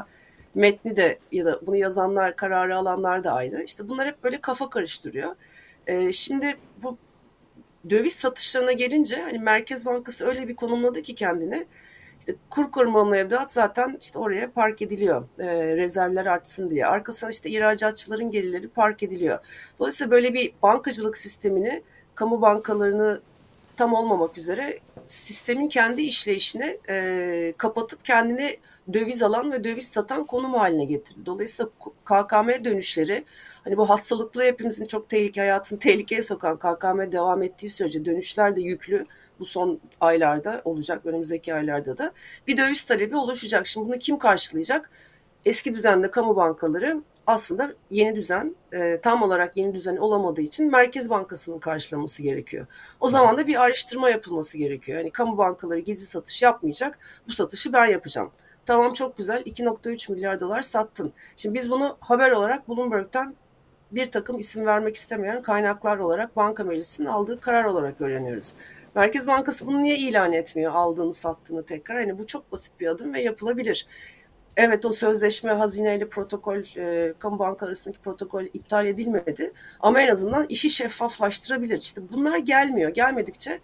metni 0.55 0.97
de 0.97 1.19
ya 1.33 1.47
da 1.47 1.61
bunu 1.67 1.77
yazanlar, 1.77 2.37
kararı 2.37 2.77
alanlar 2.77 3.25
da 3.25 3.33
aynı. 3.33 3.63
İşte 3.63 3.89
bunlar 3.89 4.09
hep 4.09 4.25
böyle 4.25 4.41
kafa 4.41 4.71
karıştırıyor. 4.71 5.37
E, 5.87 6.13
şimdi 6.13 6.57
bu 6.83 6.99
döviz 7.91 8.13
satışlarına 8.13 8.73
gelince 8.73 9.17
hani 9.17 9.39
Merkez 9.39 9.87
Bankası 9.87 10.27
öyle 10.27 10.49
bir 10.49 10.57
konumladı 10.57 11.03
ki 11.03 11.15
kendini 11.15 11.67
kur 12.51 12.71
korumalı 12.71 13.07
mevduat 13.07 13.53
zaten 13.53 13.99
işte 14.01 14.19
oraya 14.19 14.51
park 14.51 14.83
ediliyor. 14.83 15.25
E, 15.39 15.77
rezervler 15.77 16.27
artsın 16.27 16.71
diye. 16.71 16.87
Arkasına 16.87 17.31
işte 17.31 17.51
ihracatçıların 17.51 18.31
gelirleri 18.31 18.69
park 18.69 19.03
ediliyor. 19.03 19.39
Dolayısıyla 19.79 20.11
böyle 20.11 20.35
bir 20.35 20.53
bankacılık 20.63 21.17
sistemini, 21.17 21.83
kamu 22.15 22.41
bankalarını 22.43 23.21
tam 23.77 23.95
olmamak 23.95 24.39
üzere 24.39 24.79
sistemin 25.07 25.69
kendi 25.69 26.03
işleyişini 26.03 26.79
e, 26.89 27.55
kapatıp 27.59 28.05
kendini 28.05 28.57
döviz 28.93 29.23
alan 29.23 29.53
ve 29.53 29.65
döviz 29.65 29.89
satan 29.89 30.27
konum 30.27 30.55
haline 30.55 30.85
getirdi. 30.85 31.27
Dolayısıyla 31.27 31.71
KKM 32.05 32.65
dönüşleri 32.65 33.25
hani 33.65 33.77
bu 33.77 33.91
hastalıklı 33.91 34.43
hepimizin 34.43 34.85
çok 34.85 35.09
tehlike 35.09 35.41
hayatını 35.41 35.79
tehlikeye 35.79 36.23
sokan 36.23 36.57
KKM 36.57 37.13
devam 37.13 37.43
ettiği 37.43 37.71
sürece 37.71 38.05
dönüşler 38.05 38.57
de 38.57 38.61
yüklü 38.61 39.07
bu 39.41 39.45
son 39.45 39.81
aylarda 40.01 40.63
olacak, 40.65 41.07
önümüzdeki 41.07 41.55
aylarda 41.55 41.99
da 41.99 42.13
bir 42.47 42.57
döviz 42.57 42.83
talebi 42.83 43.17
oluşacak. 43.17 43.67
Şimdi 43.67 43.89
bunu 43.89 43.99
kim 43.99 44.19
karşılayacak? 44.19 44.91
Eski 45.45 45.75
düzende 45.75 46.11
kamu 46.11 46.37
bankaları 46.37 47.03
aslında 47.27 47.75
yeni 47.91 48.17
düzen 48.17 48.57
e, 48.73 49.01
tam 49.01 49.23
olarak 49.23 49.57
yeni 49.57 49.75
düzen 49.75 49.97
olamadığı 49.97 50.41
için 50.41 50.71
Merkez 50.71 51.11
Bankası'nın 51.11 51.59
karşılaması 51.59 52.23
gerekiyor. 52.23 52.67
O 53.01 53.09
zaman 53.09 53.37
da 53.37 53.47
bir 53.47 53.63
araştırma 53.63 54.11
yapılması 54.11 54.59
gerekiyor. 54.59 54.99
Yani 54.99 55.11
kamu 55.11 55.39
bankaları 55.39 55.79
gizli 55.81 56.07
satış 56.07 56.43
yapmayacak. 56.43 56.99
Bu 57.29 57.33
satışı 57.33 57.73
ben 57.73 57.87
yapacağım. 57.87 58.31
Tamam 58.67 58.93
çok 58.93 59.17
güzel 59.17 59.43
2.3 59.43 60.13
milyar 60.13 60.41
dolar 60.41 60.63
sattın. 60.63 61.13
Şimdi 61.37 61.55
biz 61.55 61.71
bunu 61.71 61.97
haber 62.01 62.31
olarak 62.31 62.69
Bloomberg'den 62.69 63.35
bir 63.93 64.11
takım 64.11 64.39
isim 64.39 64.67
vermek 64.67 64.97
istemeyen 64.97 65.43
kaynaklar 65.43 65.99
olarak 65.99 66.37
banka 66.37 66.65
meclisinin 66.65 67.09
aldığı 67.09 67.41
karar 67.41 67.65
olarak 67.65 68.01
öğreniyoruz. 68.01 68.55
Merkez 68.97 69.27
Bankası 69.27 69.67
bunu 69.67 69.83
niye 69.83 69.99
ilan 69.99 70.33
etmiyor 70.33 70.73
aldığını 70.75 71.15
sattığını 71.15 71.65
tekrar? 71.65 71.97
Hani 71.99 72.19
bu 72.19 72.27
çok 72.27 72.53
basit 72.53 72.81
bir 72.81 72.87
adım 72.87 73.15
ve 73.15 73.21
yapılabilir. 73.21 73.87
Evet 74.57 74.85
o 74.85 74.93
sözleşme 74.93 75.53
hazineyle 75.53 76.09
protokol, 76.09 76.59
e, 76.77 77.15
kamu 77.19 77.39
banka 77.39 77.67
arasındaki 77.67 78.01
protokol 78.01 78.45
iptal 78.45 78.87
edilmedi. 78.87 79.53
Ama 79.81 80.01
en 80.01 80.09
azından 80.09 80.47
işi 80.49 80.71
şeffaflaştırabilir. 80.71 81.79
İşte 81.79 82.01
bunlar 82.13 82.39
gelmiyor. 82.39 82.91
Gelmedikçe 82.91 83.59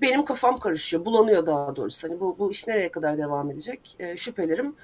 benim 0.00 0.24
kafam 0.24 0.58
karışıyor, 0.58 1.04
bulanıyor 1.04 1.46
daha 1.46 1.76
doğrusu. 1.76 2.08
Hani 2.08 2.20
bu, 2.20 2.36
bu 2.38 2.50
iş 2.50 2.66
nereye 2.68 2.90
kadar 2.90 3.18
devam 3.18 3.50
edecek? 3.50 3.96
E, 3.98 4.16
şüphelerim 4.16 4.76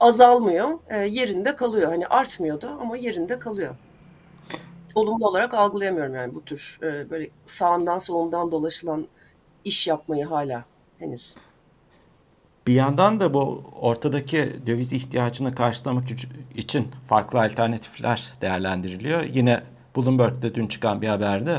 azalmıyor, 0.00 0.78
e, 0.88 0.96
yerinde 0.96 1.56
kalıyor. 1.56 1.88
Hani 1.88 2.06
artmıyordu 2.06 2.66
ama 2.80 2.96
yerinde 2.96 3.38
kalıyor. 3.38 3.76
Olumlu 4.96 5.28
olarak 5.28 5.54
algılayamıyorum 5.54 6.14
yani 6.14 6.34
bu 6.34 6.44
tür 6.44 6.78
e, 6.82 7.10
böyle 7.10 7.30
sağından 7.44 7.98
solundan 7.98 8.52
dolaşılan 8.52 9.06
iş 9.64 9.88
yapmayı 9.88 10.24
hala 10.24 10.64
henüz. 10.98 11.34
Bir 12.66 12.74
yandan 12.74 13.20
da 13.20 13.34
bu 13.34 13.64
ortadaki 13.80 14.66
döviz 14.66 14.92
ihtiyacını 14.92 15.54
karşılamak 15.54 16.04
için 16.54 16.88
farklı 17.08 17.40
alternatifler 17.40 18.32
değerlendiriliyor. 18.40 19.24
Yine 19.24 19.62
Bloomberg'de 19.96 20.54
dün 20.54 20.66
çıkan 20.66 21.02
bir 21.02 21.08
haberde 21.08 21.58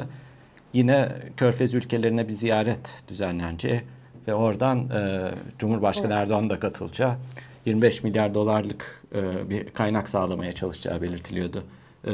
yine 0.74 1.10
Körfez 1.38 1.74
ülkelerine 1.74 2.28
bir 2.28 2.34
ziyaret 2.34 3.04
düzenleneceği 3.08 3.82
ve 4.28 4.34
oradan 4.34 4.90
e, 4.90 5.32
Cumhurbaşkanı 5.60 6.08
evet. 6.08 6.18
Erdoğan 6.18 6.50
da 6.50 6.60
katılacağı 6.60 7.16
25 7.66 8.04
milyar 8.04 8.34
dolarlık 8.34 9.04
e, 9.16 9.50
bir 9.50 9.70
kaynak 9.70 10.10
sağlamaya 10.10 10.54
çalışacağı 10.54 11.02
belirtiliyordu. 11.02 11.64
E, 12.06 12.12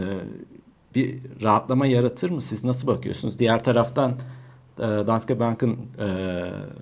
bir 0.95 1.19
rahatlama 1.43 1.85
yaratır 1.85 2.29
mı? 2.29 2.41
Siz 2.41 2.63
nasıl 2.63 2.87
bakıyorsunuz? 2.87 3.39
Diğer 3.39 3.63
taraftan 3.63 4.11
e, 4.79 4.81
Danske 4.81 5.39
Bank'ın 5.39 5.73
e, 5.73 6.07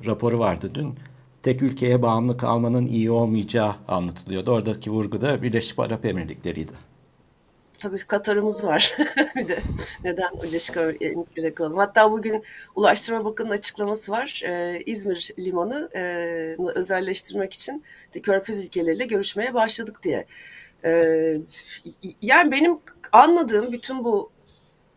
raporu 0.06 0.40
vardı 0.40 0.72
dün 0.76 0.96
tek 1.44 1.62
ülkeye 1.62 2.02
bağımlı 2.02 2.38
kalmanın 2.38 2.86
iyi 2.86 3.12
olmayacağı 3.12 3.76
anlatılıyordu. 3.88 4.52
Oradaki 4.52 4.92
vurgu 4.92 5.22
da 5.22 5.42
Birleşik 5.44 5.80
Arap 5.80 6.06
Emirlikleri'ydi. 6.06 6.92
Tabii 7.78 7.98
Katar'ımız 7.98 8.64
var. 8.64 8.98
bir 9.36 9.48
de 9.48 9.60
neden 10.04 10.30
Birleşik 10.44 10.78
Arap 10.78 11.02
Emirlikleri'ne 11.02 11.54
kalalım. 11.54 11.78
Hatta 11.78 12.12
bugün 12.12 12.44
Ulaştırma 12.76 13.26
Bakanı'nın 13.26 13.54
açıklaması 13.54 14.12
var. 14.12 14.42
Ee, 14.46 14.82
İzmir 14.86 15.32
Limanı 15.40 15.90
e, 15.96 16.02
özelleştirmek 16.76 17.54
için 17.54 17.84
de 18.14 18.22
Körfez 18.22 18.64
ülkeleriyle 18.64 19.06
görüşmeye 19.06 19.54
başladık 19.54 20.04
diye. 20.04 20.26
Ee, 20.86 21.38
yani 22.22 22.52
benim 22.52 22.80
anladığım 23.12 23.72
bütün 23.72 24.04
bu 24.04 24.32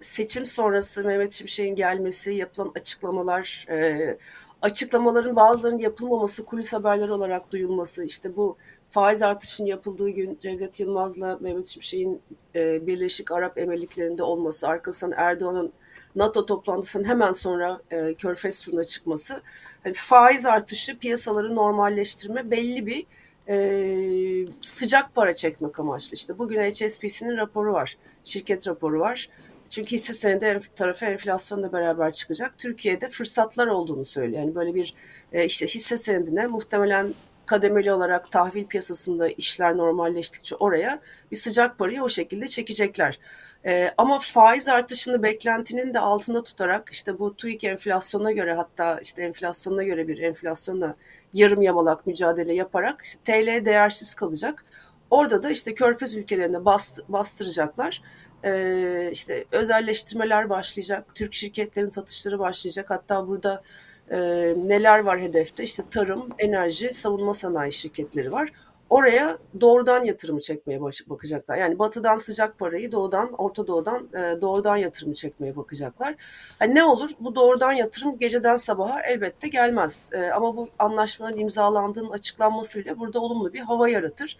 seçim 0.00 0.46
sonrası 0.46 1.04
Mehmet 1.04 1.32
Şimşek'in 1.32 1.76
gelmesi, 1.76 2.32
yapılan 2.32 2.72
açıklamalar, 2.74 3.66
e, 3.70 4.18
açıklamaların 4.62 5.36
bazılarının 5.36 5.78
yapılmaması, 5.78 6.44
kulis 6.44 6.72
haberleri 6.72 7.12
olarak 7.12 7.52
duyulması, 7.52 8.04
işte 8.04 8.36
bu 8.36 8.56
faiz 8.90 9.22
artışının 9.22 9.68
yapıldığı 9.68 10.10
gün 10.10 10.38
Cevdet 10.40 10.80
Yılmaz'la 10.80 11.38
Mehmet 11.40 11.66
Şimşek'in 11.66 12.22
e, 12.54 12.86
Birleşik 12.86 13.32
Arap 13.32 13.58
Emirlikleri'nde 13.58 14.22
olması, 14.22 14.68
arkasından 14.68 15.18
Erdoğan'ın 15.18 15.72
NATO 16.16 16.46
toplantısının 16.46 17.04
hemen 17.04 17.32
sonra 17.32 17.80
e, 17.90 18.14
Körfez 18.14 18.60
turuna 18.60 18.84
çıkması, 18.84 19.42
yani 19.84 19.94
faiz 19.94 20.46
artışı, 20.46 20.98
piyasaları 20.98 21.54
normalleştirme 21.54 22.50
belli 22.50 22.86
bir 22.86 23.06
e, 23.48 24.46
sıcak 24.60 25.14
para 25.14 25.34
çekmek 25.34 25.80
amaçlı. 25.80 26.14
İşte 26.14 26.38
bugün 26.38 26.60
HSBC'nin 26.60 27.36
raporu 27.36 27.72
var, 27.72 27.96
şirket 28.24 28.68
raporu 28.68 29.00
var. 29.00 29.28
Çünkü 29.70 29.90
hisse 29.90 30.14
senedi 30.14 30.60
tarafı 30.76 31.04
enflasyonla 31.06 31.72
beraber 31.72 32.12
çıkacak. 32.12 32.58
Türkiye'de 32.58 33.08
fırsatlar 33.08 33.66
olduğunu 33.66 34.04
söylüyor. 34.04 34.42
Yani 34.42 34.54
böyle 34.54 34.74
bir 34.74 34.94
e, 35.32 35.44
işte 35.44 35.66
hisse 35.66 35.98
senedine 35.98 36.46
muhtemelen 36.46 37.14
kademeli 37.46 37.92
olarak 37.92 38.32
tahvil 38.32 38.66
piyasasında 38.66 39.28
işler 39.28 39.76
normalleştikçe 39.76 40.56
oraya 40.56 41.00
bir 41.30 41.36
sıcak 41.36 41.78
parayı 41.78 42.02
o 42.02 42.08
şekilde 42.08 42.48
çekecekler. 42.48 43.18
Ee, 43.66 43.90
ama 43.98 44.18
faiz 44.18 44.68
artışını 44.68 45.22
beklentinin 45.22 45.94
de 45.94 46.00
altında 46.00 46.42
tutarak 46.42 46.88
işte 46.92 47.18
bu 47.18 47.36
TÜİK 47.36 47.64
enflasyona 47.64 48.32
göre 48.32 48.54
hatta 48.54 48.98
işte 49.02 49.22
enflasyona 49.22 49.82
göre 49.82 50.08
bir 50.08 50.18
enflasyonla 50.18 50.94
yarım 51.32 51.62
yamalak 51.62 52.06
mücadele 52.06 52.54
yaparak 52.54 53.00
işte 53.04 53.18
TL 53.24 53.64
değersiz 53.64 54.14
kalacak. 54.14 54.64
Orada 55.10 55.42
da 55.42 55.50
işte 55.50 55.74
körfez 55.74 56.16
ülkelerine 56.16 56.64
bast, 56.64 57.00
bastıracaklar 57.08 58.02
e, 58.44 59.10
işte 59.12 59.44
özelleştirmeler 59.52 60.50
başlayacak, 60.50 61.14
Türk 61.14 61.34
şirketlerin 61.34 61.90
satışları 61.90 62.38
başlayacak. 62.38 62.90
Hatta 62.90 63.28
burada 63.28 63.62
e, 64.10 64.18
neler 64.56 64.98
var 64.98 65.20
hedefte? 65.20 65.64
İşte 65.64 65.82
tarım, 65.90 66.28
enerji, 66.38 66.92
savunma 66.92 67.34
sanayi 67.34 67.72
şirketleri 67.72 68.32
var. 68.32 68.52
Oraya 68.90 69.38
doğrudan 69.60 70.04
yatırımı 70.04 70.40
çekmeye 70.40 70.80
bakacaklar. 70.82 71.56
Yani 71.56 71.78
batıdan 71.78 72.16
sıcak 72.16 72.58
parayı 72.58 72.92
doğudan, 72.92 73.32
Orta 73.32 73.66
Doğu'dan 73.66 74.08
e, 74.14 74.40
doğrudan 74.40 74.76
yatırımı 74.76 75.14
çekmeye 75.14 75.56
bakacaklar. 75.56 76.14
Yani 76.60 76.74
ne 76.74 76.84
olur? 76.84 77.10
Bu 77.20 77.34
doğrudan 77.34 77.72
yatırım 77.72 78.18
geceden 78.18 78.56
sabaha 78.56 79.02
elbette 79.02 79.48
gelmez. 79.48 80.10
E, 80.12 80.30
ama 80.30 80.56
bu 80.56 80.68
anlaşmanın 80.78 81.38
imzalandığının 81.38 82.10
açıklanmasıyla 82.10 82.98
burada 82.98 83.20
olumlu 83.20 83.52
bir 83.52 83.60
hava 83.60 83.88
yaratır. 83.88 84.38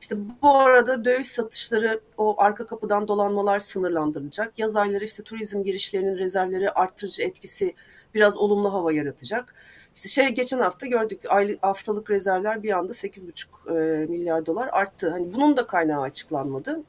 İşte 0.00 0.16
bu 0.42 0.58
arada 0.58 1.04
döviz 1.04 1.26
satışları, 1.26 2.00
o 2.16 2.34
arka 2.38 2.66
kapıdan 2.66 3.08
dolanmalar 3.08 3.58
sınırlandırılacak. 3.58 4.58
Yaz 4.58 4.76
ayları 4.76 5.04
işte 5.04 5.22
turizm 5.22 5.62
girişlerinin 5.62 6.18
rezervleri 6.18 6.70
arttırıcı 6.70 7.22
etkisi 7.22 7.74
biraz 8.14 8.36
olumlu 8.36 8.72
hava 8.72 8.92
yaratacak. 8.92 9.54
İşte 9.94 10.08
şey 10.08 10.28
geçen 10.28 10.60
hafta 10.60 10.86
gördük 10.86 11.20
aylık 11.28 11.62
haftalık 11.62 12.10
rezervler 12.10 12.62
bir 12.62 12.78
anda 12.78 12.92
8,5 12.92 14.08
milyar 14.08 14.46
dolar 14.46 14.68
arttı. 14.72 15.10
Hani 15.10 15.34
bunun 15.34 15.56
da 15.56 15.66
kaynağı 15.66 16.00
açıklanmadı. 16.00 16.82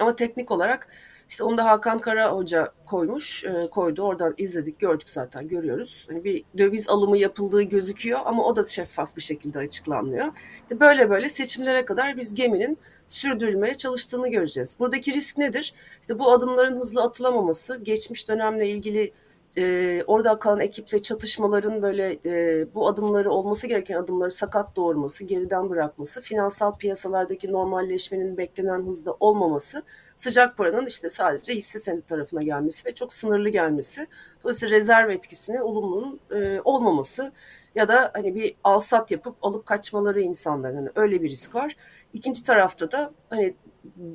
Ama 0.00 0.16
teknik 0.16 0.50
olarak 0.50 0.88
işte 1.30 1.44
onu 1.44 1.58
da 1.58 1.64
Hakan 1.64 1.98
Kara 1.98 2.32
Hoca 2.32 2.72
koymuş, 2.86 3.44
e, 3.44 3.68
koydu. 3.70 4.02
Oradan 4.02 4.34
izledik, 4.38 4.78
gördük 4.78 5.10
zaten, 5.10 5.48
görüyoruz. 5.48 6.06
Hani 6.08 6.24
bir 6.24 6.44
döviz 6.58 6.88
alımı 6.88 7.18
yapıldığı 7.18 7.62
gözüküyor 7.62 8.20
ama 8.24 8.44
o 8.44 8.56
da 8.56 8.66
şeffaf 8.66 9.16
bir 9.16 9.22
şekilde 9.22 9.58
açıklanmıyor. 9.58 10.26
İşte 10.62 10.80
böyle 10.80 11.10
böyle 11.10 11.28
seçimlere 11.28 11.84
kadar 11.84 12.16
biz 12.16 12.34
geminin 12.34 12.78
sürdürülmeye 13.08 13.74
çalıştığını 13.74 14.28
göreceğiz. 14.28 14.76
Buradaki 14.78 15.12
risk 15.12 15.38
nedir? 15.38 15.74
İşte 16.00 16.18
bu 16.18 16.32
adımların 16.32 16.74
hızlı 16.74 17.02
atılamaması, 17.02 17.76
geçmiş 17.82 18.28
dönemle 18.28 18.68
ilgili 18.68 19.12
e, 19.58 20.04
orada 20.06 20.38
kalan 20.38 20.60
ekiple 20.60 21.02
çatışmaların 21.02 21.82
böyle 21.82 22.18
e, 22.26 22.66
bu 22.74 22.88
adımları 22.88 23.30
olması 23.30 23.66
gereken 23.66 23.94
adımları 23.94 24.30
sakat 24.30 24.76
doğurması, 24.76 25.24
geriden 25.24 25.70
bırakması, 25.70 26.20
finansal 26.20 26.76
piyasalardaki 26.78 27.52
normalleşmenin 27.52 28.36
beklenen 28.36 28.82
hızda 28.82 29.16
olmaması, 29.20 29.82
sıcak 30.16 30.56
paranın 30.56 30.86
işte 30.86 31.10
sadece 31.10 31.54
hisse 31.54 31.78
senedi 31.78 32.06
tarafına 32.06 32.42
gelmesi 32.42 32.88
ve 32.88 32.94
çok 32.94 33.12
sınırlı 33.12 33.48
gelmesi. 33.48 34.06
Dolayısıyla 34.44 34.76
rezerv 34.76 35.10
etkisine 35.10 35.62
olumlunun 35.62 36.20
e, 36.34 36.60
olmaması 36.64 37.32
ya 37.74 37.88
da 37.88 38.10
hani 38.14 38.34
bir 38.34 38.54
alsat 38.64 39.10
yapıp 39.10 39.36
alıp 39.42 39.66
kaçmaları 39.66 40.20
insanların 40.20 40.76
hani 40.76 40.88
öyle 40.94 41.22
bir 41.22 41.30
risk 41.30 41.54
var. 41.54 41.76
İkinci 42.12 42.44
tarafta 42.44 42.90
da 42.90 43.12
hani 43.30 43.54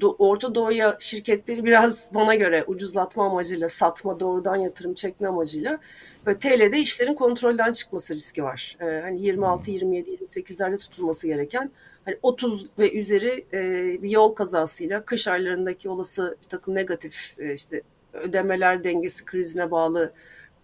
Do 0.01 0.15
Orta 0.19 0.55
Doğu'ya 0.55 0.97
şirketleri 0.99 1.65
biraz 1.65 2.11
bana 2.13 2.35
göre 2.35 2.63
ucuzlatma 2.67 3.25
amacıyla, 3.25 3.69
satma, 3.69 4.19
doğrudan 4.19 4.55
yatırım 4.55 4.93
çekme 4.93 5.27
amacıyla 5.27 5.79
böyle 6.25 6.39
TL'de 6.39 6.79
işlerin 6.79 7.13
kontrolden 7.13 7.73
çıkması 7.73 8.13
riski 8.13 8.43
var. 8.43 8.77
Ee, 8.81 8.85
hani 8.85 9.21
26, 9.21 9.71
27, 9.71 10.09
28'lerde 10.09 10.77
tutulması 10.77 11.27
gereken 11.27 11.71
hani 12.05 12.17
30 12.21 12.79
ve 12.79 12.91
üzeri 12.99 13.45
e, 13.53 13.61
bir 14.03 14.09
yol 14.09 14.35
kazasıyla 14.35 15.05
kış 15.05 15.27
aylarındaki 15.27 15.89
olası 15.89 16.37
bir 16.43 16.49
takım 16.49 16.75
negatif 16.75 17.35
e, 17.39 17.53
işte 17.53 17.81
ödemeler 18.13 18.83
dengesi 18.83 19.25
krizine 19.25 19.71
bağlı 19.71 20.13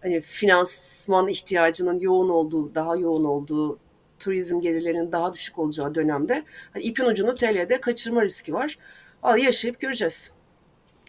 hani 0.02 0.20
finansman 0.20 1.28
ihtiyacının 1.28 2.00
yoğun 2.00 2.28
olduğu, 2.28 2.74
daha 2.74 2.96
yoğun 2.96 3.24
olduğu 3.24 3.78
turizm 4.18 4.60
gelirlerinin 4.60 5.12
daha 5.12 5.34
düşük 5.34 5.58
olacağı 5.58 5.94
dönemde 5.94 6.44
hani 6.72 6.84
ipin 6.84 7.04
ucunu 7.04 7.34
TL'de 7.34 7.80
kaçırma 7.80 8.22
riski 8.22 8.54
var. 8.54 8.78
Al 9.22 9.38
yaşayıp 9.38 9.80
göreceğiz. 9.80 10.30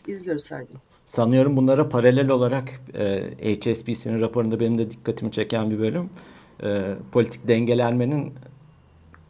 İzliyoruz 0.07 0.51
her 0.51 0.59
gün. 0.61 0.77
Sanıyorum 1.05 1.57
bunlara 1.57 1.89
paralel 1.89 2.29
olarak 2.29 2.69
e, 2.93 3.55
HSBC'nin 3.55 4.21
raporunda 4.21 4.59
benim 4.59 4.77
de 4.77 4.91
dikkatimi 4.91 5.31
çeken 5.31 5.71
bir 5.71 5.79
bölüm. 5.79 6.09
E, 6.63 6.81
politik 7.11 7.47
dengelenmenin 7.47 8.33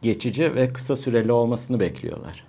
geçici 0.02 0.54
ve 0.54 0.72
kısa 0.72 0.96
süreli 0.96 1.32
olmasını 1.32 1.80
bekliyorlar. 1.80 2.46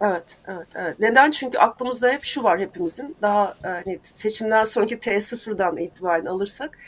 Evet, 0.00 0.38
evet, 0.46 0.66
evet. 0.74 0.98
Neden? 1.00 1.30
Çünkü 1.30 1.58
aklımızda 1.58 2.12
hep 2.12 2.24
şu 2.24 2.42
var 2.42 2.60
hepimizin. 2.60 3.16
Daha 3.22 3.54
hani 3.62 4.00
seçimden 4.02 4.64
sonraki 4.64 4.98
T0'dan 5.00 5.76
itibaren 5.76 6.26
alırsak. 6.26 6.78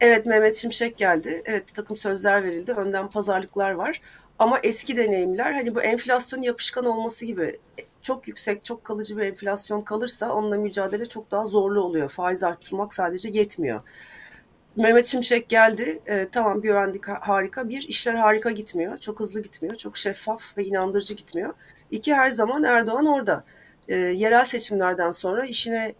Evet 0.00 0.26
Mehmet 0.26 0.56
Şimşek 0.56 0.96
geldi. 0.98 1.42
Evet 1.44 1.68
bir 1.68 1.74
takım 1.74 1.96
sözler 1.96 2.44
verildi. 2.44 2.72
Önden 2.72 3.10
pazarlıklar 3.10 3.70
var. 3.70 4.00
Ama 4.38 4.58
eski 4.62 4.96
deneyimler 4.96 5.52
hani 5.52 5.74
bu 5.74 5.82
enflasyon 5.82 6.42
yapışkan 6.42 6.84
olması 6.84 7.24
gibi 7.26 7.60
çok 8.02 8.28
yüksek, 8.28 8.64
çok 8.64 8.84
kalıcı 8.84 9.16
bir 9.16 9.22
enflasyon 9.22 9.82
kalırsa 9.82 10.32
onunla 10.32 10.58
mücadele 10.58 11.06
çok 11.06 11.30
daha 11.30 11.44
zorlu 11.44 11.82
oluyor. 11.82 12.08
Faiz 12.08 12.42
arttırmak 12.42 12.94
sadece 12.94 13.28
yetmiyor. 13.28 13.80
Mehmet 14.76 15.06
Şimşek 15.06 15.48
geldi. 15.48 16.02
E, 16.06 16.28
tamam 16.32 16.60
güvenlik 16.60 17.08
harika. 17.08 17.68
Bir, 17.68 17.82
işler 17.88 18.14
harika 18.14 18.50
gitmiyor. 18.50 18.98
Çok 18.98 19.20
hızlı 19.20 19.42
gitmiyor. 19.42 19.74
Çok 19.76 19.96
şeffaf 19.96 20.58
ve 20.58 20.64
inandırıcı 20.64 21.14
gitmiyor. 21.14 21.54
İki, 21.90 22.14
her 22.14 22.30
zaman 22.30 22.64
Erdoğan 22.64 23.06
orada. 23.06 23.44
E, 23.88 23.94
yerel 23.96 24.44
seçimlerden 24.44 25.10
sonra 25.10 25.46
işine 25.46 25.94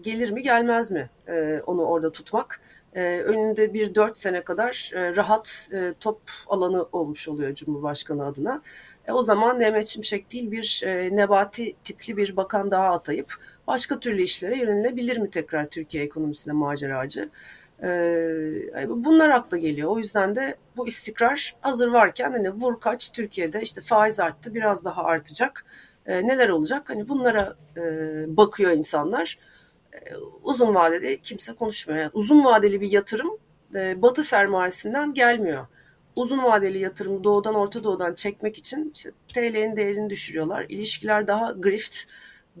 gelir 0.00 0.30
mi 0.30 0.42
gelmez 0.42 0.90
mi 0.90 1.10
e, 1.28 1.60
onu 1.66 1.82
orada 1.82 2.12
tutmak. 2.12 2.60
E, 2.94 3.20
önünde 3.20 3.74
bir 3.74 3.94
dört 3.94 4.16
sene 4.16 4.44
kadar 4.44 4.90
e, 4.94 5.16
rahat 5.16 5.68
e, 5.72 5.94
top 6.00 6.20
alanı 6.48 6.86
olmuş 6.92 7.28
oluyor 7.28 7.54
Cumhurbaşkanı 7.54 8.26
adına. 8.26 8.62
E, 9.08 9.12
o 9.12 9.22
zaman 9.22 9.58
Mehmet 9.58 9.86
Şimşek 9.86 10.32
değil 10.32 10.50
bir 10.50 10.82
e, 10.86 11.16
nebati 11.16 11.76
tipli 11.84 12.16
bir 12.16 12.36
bakan 12.36 12.70
daha 12.70 12.92
atayıp 12.92 13.34
başka 13.66 14.00
türlü 14.00 14.22
işlere 14.22 14.58
yönelebilir 14.58 15.18
mi 15.18 15.30
tekrar 15.30 15.66
Türkiye 15.66 16.04
ekonomisinde 16.04 16.54
maceracı? 16.54 17.30
E, 17.82 18.86
bunlar 18.88 19.30
akla 19.30 19.56
geliyor. 19.56 19.90
O 19.90 19.98
yüzden 19.98 20.36
de 20.36 20.56
bu 20.76 20.88
istikrar 20.88 21.56
hazır 21.60 21.88
varken 21.88 22.30
hani 22.32 22.50
vur 22.50 22.80
kaç 22.80 23.12
Türkiye'de 23.12 23.62
işte 23.62 23.80
faiz 23.80 24.20
arttı 24.20 24.54
biraz 24.54 24.84
daha 24.84 25.04
artacak. 25.04 25.64
E, 26.06 26.26
neler 26.26 26.48
olacak? 26.48 26.90
Hani 26.90 27.08
bunlara 27.08 27.54
e, 27.76 27.82
bakıyor 28.36 28.70
insanlar. 28.70 29.38
E, 29.92 29.98
uzun 30.42 30.74
vadede 30.74 31.16
kimse 31.16 31.52
konuşmuyor. 31.52 32.00
Yani 32.00 32.10
uzun 32.14 32.44
vadeli 32.44 32.80
bir 32.80 32.90
yatırım 32.92 33.38
e, 33.74 34.02
batı 34.02 34.24
sermayesinden 34.24 35.14
gelmiyor 35.14 35.66
uzun 36.16 36.42
vadeli 36.42 36.78
yatırımı 36.78 37.24
doğudan 37.24 37.54
Orta 37.54 37.84
Doğu'dan 37.84 38.14
çekmek 38.14 38.58
için 38.58 38.90
işte 38.94 39.12
TL'nin 39.34 39.76
değerini 39.76 40.10
düşürüyorlar. 40.10 40.66
İlişkiler 40.68 41.26
daha 41.26 41.52
grift, 41.52 41.96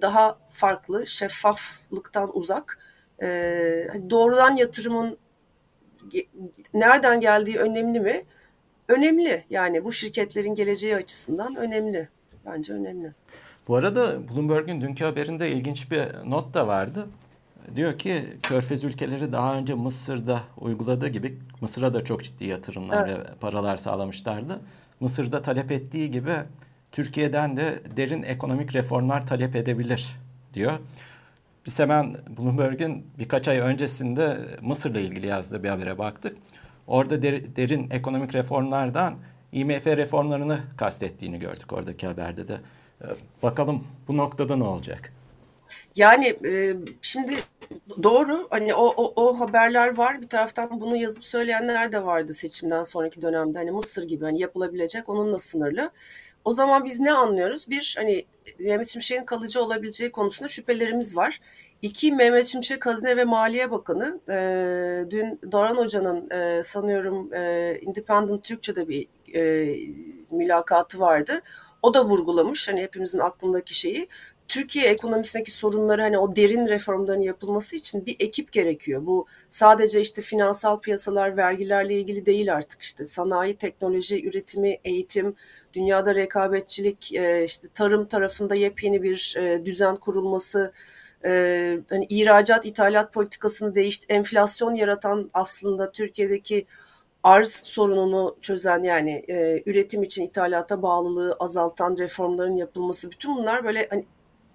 daha 0.00 0.38
farklı, 0.50 1.06
şeffaflıktan 1.06 2.36
uzak. 2.36 2.78
Hani 3.92 4.10
doğrudan 4.10 4.56
yatırımın 4.56 5.18
nereden 6.74 7.20
geldiği 7.20 7.58
önemli 7.58 8.00
mi? 8.00 8.22
Önemli. 8.88 9.44
Yani 9.50 9.84
bu 9.84 9.92
şirketlerin 9.92 10.54
geleceği 10.54 10.96
açısından 10.96 11.56
önemli. 11.56 12.08
Bence 12.46 12.72
önemli. 12.72 13.12
Bu 13.68 13.76
arada 13.76 14.28
Bloomberg'un 14.28 14.80
dünkü 14.80 15.04
haberinde 15.04 15.50
ilginç 15.50 15.90
bir 15.90 16.02
not 16.24 16.54
da 16.54 16.66
vardı. 16.66 17.06
Diyor 17.76 17.98
ki 17.98 18.24
Körfez 18.42 18.84
ülkeleri 18.84 19.32
daha 19.32 19.56
önce 19.56 19.74
Mısır'da 19.74 20.40
uyguladığı 20.60 21.08
gibi 21.08 21.38
Mısır'a 21.60 21.94
da 21.94 22.04
çok 22.04 22.24
ciddi 22.24 22.44
yatırımlar 22.44 23.08
evet. 23.08 23.18
ve 23.18 23.34
paralar 23.40 23.76
sağlamışlardı. 23.76 24.60
Mısır'da 25.00 25.42
talep 25.42 25.70
ettiği 25.72 26.10
gibi 26.10 26.34
Türkiye'den 26.92 27.56
de 27.56 27.82
derin 27.96 28.22
ekonomik 28.22 28.74
reformlar 28.74 29.26
talep 29.26 29.56
edebilir 29.56 30.16
diyor. 30.54 30.78
Biz 31.66 31.78
hemen 31.78 32.16
Bloomberg'in 32.38 33.06
birkaç 33.18 33.48
ay 33.48 33.58
öncesinde 33.58 34.36
Mısır'la 34.60 35.00
ilgili 35.00 35.26
yazdığı 35.26 35.62
bir 35.62 35.68
habere 35.68 35.98
baktık. 35.98 36.36
Orada 36.86 37.22
der, 37.22 37.56
derin 37.56 37.90
ekonomik 37.90 38.34
reformlardan 38.34 39.18
IMF 39.52 39.86
reformlarını 39.86 40.60
kastettiğini 40.76 41.38
gördük 41.38 41.72
oradaki 41.72 42.06
haberde 42.06 42.48
de. 42.48 42.60
Ee, 43.02 43.06
bakalım 43.42 43.86
bu 44.08 44.16
noktada 44.16 44.56
ne 44.56 44.64
olacak? 44.64 45.12
Yani 45.96 46.26
e, 46.26 46.76
şimdi 47.02 47.34
doğru 48.02 48.46
hani 48.50 48.74
o, 48.74 48.86
o, 48.86 49.12
o 49.16 49.40
haberler 49.40 49.96
var 49.96 50.22
bir 50.22 50.28
taraftan 50.28 50.80
bunu 50.80 50.96
yazıp 50.96 51.24
söyleyenler 51.24 51.92
de 51.92 52.04
vardı 52.04 52.34
seçimden 52.34 52.82
sonraki 52.82 53.22
dönemde 53.22 53.58
hani 53.58 53.70
Mısır 53.70 54.08
gibi 54.08 54.24
hani 54.24 54.40
yapılabilecek 54.40 55.08
onunla 55.08 55.38
sınırlı. 55.38 55.90
O 56.44 56.52
zaman 56.52 56.84
biz 56.84 57.00
ne 57.00 57.12
anlıyoruz? 57.12 57.70
Bir 57.70 57.94
hani 57.98 58.24
Mehmet 58.60 58.88
Şimşek'in 58.88 59.24
kalıcı 59.24 59.62
olabileceği 59.62 60.12
konusunda 60.12 60.48
şüphelerimiz 60.48 61.16
var. 61.16 61.40
İki 61.82 62.12
Mehmet 62.12 62.46
Şimşek 62.46 62.86
Hazine 62.86 63.16
ve 63.16 63.24
Maliye 63.24 63.70
Bakanı 63.70 64.20
e, 64.28 64.34
dün 65.10 65.40
Doran 65.52 65.76
Hoca'nın 65.76 66.30
e, 66.30 66.62
sanıyorum 66.64 67.34
e, 67.34 67.78
Independent 67.80 68.44
Türkçe'de 68.44 68.88
bir 68.88 69.06
e, 69.34 69.74
mülakatı 70.30 71.00
vardı. 71.00 71.40
O 71.82 71.94
da 71.94 72.04
vurgulamış 72.04 72.68
hani 72.68 72.82
hepimizin 72.82 73.18
aklındaki 73.18 73.74
şeyi. 73.74 74.08
Türkiye 74.50 74.88
ekonomisindeki 74.88 75.50
sorunları 75.50 76.02
hani 76.02 76.18
o 76.18 76.36
derin 76.36 76.68
reformların 76.68 77.20
yapılması 77.20 77.76
için 77.76 78.06
bir 78.06 78.16
ekip 78.20 78.52
gerekiyor. 78.52 79.06
Bu 79.06 79.26
sadece 79.50 80.00
işte 80.00 80.22
finansal 80.22 80.80
piyasalar, 80.80 81.36
vergilerle 81.36 81.94
ilgili 81.94 82.26
değil 82.26 82.54
artık 82.54 82.82
işte 82.82 83.04
sanayi, 83.04 83.56
teknoloji, 83.56 84.28
üretimi, 84.28 84.78
eğitim, 84.84 85.34
dünyada 85.74 86.14
rekabetçilik, 86.14 87.14
e, 87.14 87.44
işte 87.44 87.68
tarım 87.74 88.08
tarafında 88.08 88.54
yepyeni 88.54 89.02
bir 89.02 89.34
e, 89.38 89.64
düzen 89.64 89.96
kurulması, 89.96 90.72
e, 91.24 91.30
hani 91.90 92.06
ihracat, 92.08 92.66
ithalat 92.66 93.12
politikasını 93.12 93.74
değişti, 93.74 94.06
enflasyon 94.08 94.74
yaratan 94.74 95.30
aslında 95.34 95.92
Türkiye'deki 95.92 96.66
arz 97.22 97.52
sorununu 97.52 98.36
çözen 98.40 98.82
yani 98.82 99.24
üretim 99.66 100.02
için 100.02 100.24
ithalata 100.24 100.82
bağlılığı 100.82 101.36
azaltan 101.40 101.96
reformların 101.98 102.56
yapılması 102.56 103.10
bütün 103.10 103.36
bunlar 103.36 103.64
böyle 103.64 103.86
hani 103.90 104.04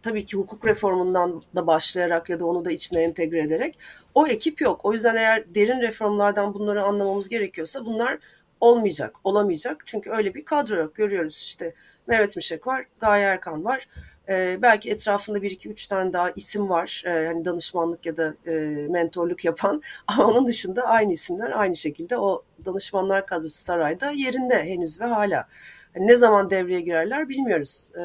tabii 0.06 0.26
ki 0.26 0.38
hukuk 0.38 0.65
reformundan 0.65 1.44
da 1.56 1.68
başlayarak 1.68 2.30
ya 2.30 2.39
da 2.39 2.46
onu 2.46 2.65
da 2.65 2.72
içine 2.72 3.02
entegre 3.02 3.39
ederek 3.39 3.80
o 4.15 4.28
ekip 4.28 4.62
yok. 4.62 4.86
O 4.86 4.94
yüzden 4.94 5.15
eğer 5.15 5.56
derin 5.56 5.82
reformlardan 5.82 6.54
bunları 6.54 6.84
anlamamız 6.84 7.30
gerekiyorsa 7.30 7.86
bunlar 7.86 8.20
olmayacak, 8.60 9.15
olamayacak. 9.24 9.84
Çünkü 9.86 10.10
öyle 10.10 10.34
bir 10.34 10.46
kadro 10.46 10.76
yok. 10.76 10.96
Görüyoruz 10.96 11.36
işte 11.38 11.74
Mehmet 12.08 12.36
Mişek 12.36 12.68
var, 12.68 12.86
Gaye 13.00 13.24
Erkan 13.24 13.65
var. 13.65 13.88
Ee, 14.30 14.60
belki 14.62 14.91
etrafında 14.91 15.41
bir 15.41 15.52
iki 15.52 15.70
üç 15.70 15.88
tane 15.88 16.13
daha 16.13 16.32
isim 16.32 16.70
var. 16.70 17.04
Ee, 17.06 17.12
yani 17.12 17.46
danışmanlık 17.46 18.06
ya 18.06 18.18
da 18.18 18.36
e, 18.48 18.52
mentorluk 18.89 19.46
yapan. 19.46 19.82
Ama 20.08 20.26
onun 20.28 20.48
dışında 20.48 20.84
aynı 20.84 21.13
isimler 21.13 21.52
aynı 21.52 21.76
şekilde 21.76 22.18
o 22.18 22.44
danışmanlar 22.65 23.28
kadrosu 23.28 23.63
sarayda 23.63 24.12
yerinde 24.12 24.63
henüz 24.63 25.02
ve 25.02 25.06
hala. 25.06 25.48
Yani 25.96 26.08
ne 26.08 26.18
zaman 26.18 26.50
devreye 26.50 26.82
girerler 26.82 27.30
bilmiyoruz. 27.30 27.91
Ee, 27.98 28.02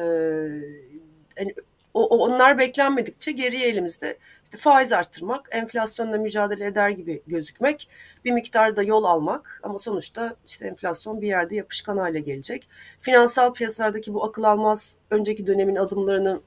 yani 1.37 1.53
o, 1.93 2.17
onlar 2.17 2.57
beklenmedikçe 2.57 3.31
geriye 3.31 3.67
elimizde. 3.67 4.17
İşte 4.43 4.57
faiz 4.57 4.91
arttırmak, 4.91 5.49
enflasyonla 5.51 6.17
mücadele 6.17 6.65
eder 6.65 6.89
gibi 6.89 7.21
gözükmek, 7.27 7.89
bir 8.25 8.31
miktarda 8.31 8.83
yol 8.83 9.03
almak. 9.03 9.59
Ama 9.63 9.79
sonuçta 9.79 10.35
işte 10.45 10.67
enflasyon 10.67 11.21
bir 11.21 11.27
yerde 11.27 11.55
yapışkan 11.55 11.97
hale 11.97 12.19
gelecek. 12.19 12.69
Finansal 13.01 13.53
piyasalardaki 13.53 14.13
bu 14.13 14.25
akıl 14.25 14.43
almaz 14.43 14.97
önceki 15.09 15.47
dönemin 15.47 15.75
adımlarını 15.75 16.41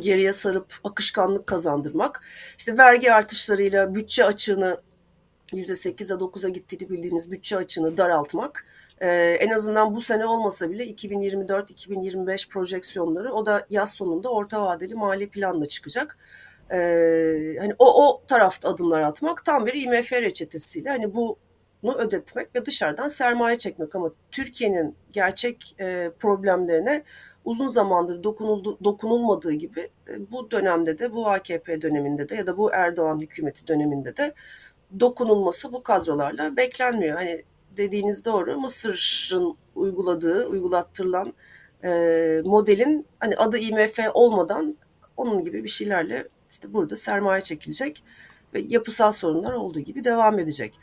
geriye 0.00 0.32
sarıp 0.32 0.74
akışkanlık 0.84 1.46
kazandırmak, 1.46 2.22
işte 2.58 2.78
vergi 2.78 3.12
artışlarıyla 3.12 3.94
bütçe 3.94 4.24
açığını 4.24 4.80
%8'e 5.52 6.16
9'a 6.16 6.48
gittiğini 6.48 6.90
bildiğimiz 6.90 7.30
bütçe 7.30 7.56
açığını 7.56 7.96
daraltmak 7.96 8.66
ee, 9.00 9.08
en 9.40 9.50
azından 9.50 9.94
bu 9.94 10.00
sene 10.00 10.26
olmasa 10.26 10.70
bile 10.70 10.86
2024-2025 10.86 12.48
projeksiyonları 12.48 13.32
o 13.32 13.46
da 13.46 13.66
yaz 13.70 13.90
sonunda 13.90 14.28
orta 14.28 14.62
vadeli 14.62 14.94
mali 14.94 15.28
planla 15.30 15.66
çıkacak. 15.66 16.18
Ee, 16.70 17.56
hani 17.60 17.74
o, 17.78 18.08
o 18.08 18.22
tarafta 18.26 18.68
adımlar 18.68 19.00
atmak 19.00 19.44
tam 19.44 19.66
bir 19.66 19.74
IMF 19.74 20.12
reçetesiyle 20.12 20.90
hani 20.90 21.14
bu 21.14 21.38
ödetmek 21.92 22.54
ve 22.54 22.66
dışarıdan 22.66 23.08
sermaye 23.08 23.58
çekmek 23.58 23.94
ama 23.94 24.10
Türkiye'nin 24.30 24.96
gerçek 25.12 25.76
e, 25.80 26.10
problemlerine 26.20 27.02
uzun 27.44 27.68
zamandır 27.68 28.22
dokunuldu, 28.22 28.78
dokunulmadığı 28.84 29.52
gibi 29.52 29.90
e, 30.08 30.30
bu 30.30 30.50
dönemde 30.50 30.98
de 30.98 31.12
bu 31.12 31.28
AKP 31.28 31.82
döneminde 31.82 32.28
de 32.28 32.34
ya 32.34 32.46
da 32.46 32.56
bu 32.56 32.72
Erdoğan 32.72 33.20
hükümeti 33.20 33.66
döneminde 33.66 34.16
de 34.16 34.34
dokunulması 35.00 35.72
bu 35.72 35.82
kadrolarla 35.82 36.56
beklenmiyor. 36.56 37.16
Hani 37.16 37.42
dediğiniz 37.76 38.24
doğru 38.24 38.60
Mısır'ın 38.60 39.56
uyguladığı, 39.74 40.46
uygulattırılan 40.46 41.34
e, 41.84 41.90
modelin 42.44 43.06
hani 43.20 43.36
adı 43.36 43.58
IMF 43.58 43.98
olmadan 44.14 44.76
onun 45.16 45.44
gibi 45.44 45.64
bir 45.64 45.68
şeylerle 45.68 46.28
işte 46.50 46.72
burada 46.72 46.96
sermaye 46.96 47.40
çekilecek 47.40 48.02
ve 48.54 48.60
yapısal 48.68 49.12
sorunlar 49.12 49.52
olduğu 49.52 49.80
gibi 49.80 50.04
devam 50.04 50.38
edecek. 50.38 50.78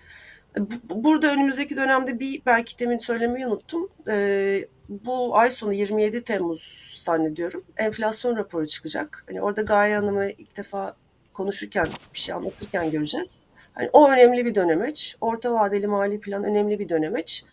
Burada 0.89 1.33
önümüzdeki 1.33 1.77
dönemde 1.77 2.19
bir 2.19 2.41
belki 2.45 2.79
demin 2.79 2.97
söylemeyi 2.97 3.47
unuttum. 3.47 3.89
Ee, 4.07 4.67
bu 4.89 5.37
ay 5.37 5.51
sonu 5.51 5.73
27 5.73 6.23
Temmuz 6.23 6.93
zannediyorum 6.97 7.63
enflasyon 7.77 8.35
raporu 8.35 8.67
çıkacak. 8.67 9.23
Hani 9.27 9.41
orada 9.41 9.61
Gaye 9.61 9.95
Hanım'ı 9.95 10.29
ilk 10.29 10.57
defa 10.57 10.95
konuşurken 11.33 11.87
bir 12.13 12.19
şey 12.19 12.35
anlatırken 12.35 12.91
göreceğiz. 12.91 13.37
Hani 13.73 13.89
o 13.93 14.09
önemli 14.11 14.45
bir 14.45 14.55
dönemeç. 14.55 15.17
Orta 15.21 15.53
vadeli 15.53 15.87
mali 15.87 16.19
plan 16.19 16.43
önemli 16.43 16.79
bir 16.79 16.89
dönemeç. 16.89 17.45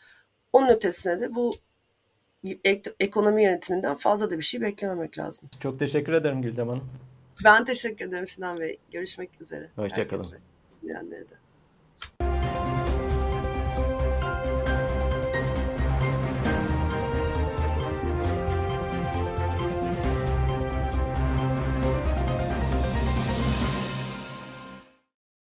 Onun 0.52 0.68
ötesine 0.68 1.20
de 1.20 1.34
bu 1.34 1.54
ek- 2.64 2.92
ekonomi 3.00 3.44
yönetiminden 3.44 3.94
fazla 3.94 4.30
da 4.30 4.36
bir 4.38 4.42
şey 4.42 4.60
beklememek 4.60 5.18
lazım. 5.18 5.48
Çok 5.60 5.78
teşekkür 5.78 6.12
ederim 6.12 6.42
Güldem 6.42 6.68
Hanım. 6.68 6.88
Ben 7.44 7.64
teşekkür 7.64 8.04
ederim 8.04 8.28
Sinan 8.28 8.60
Bey. 8.60 8.78
Görüşmek 8.92 9.30
üzere. 9.40 9.68
Hoşçakalın. 9.76 10.22
Herkese, 10.24 10.38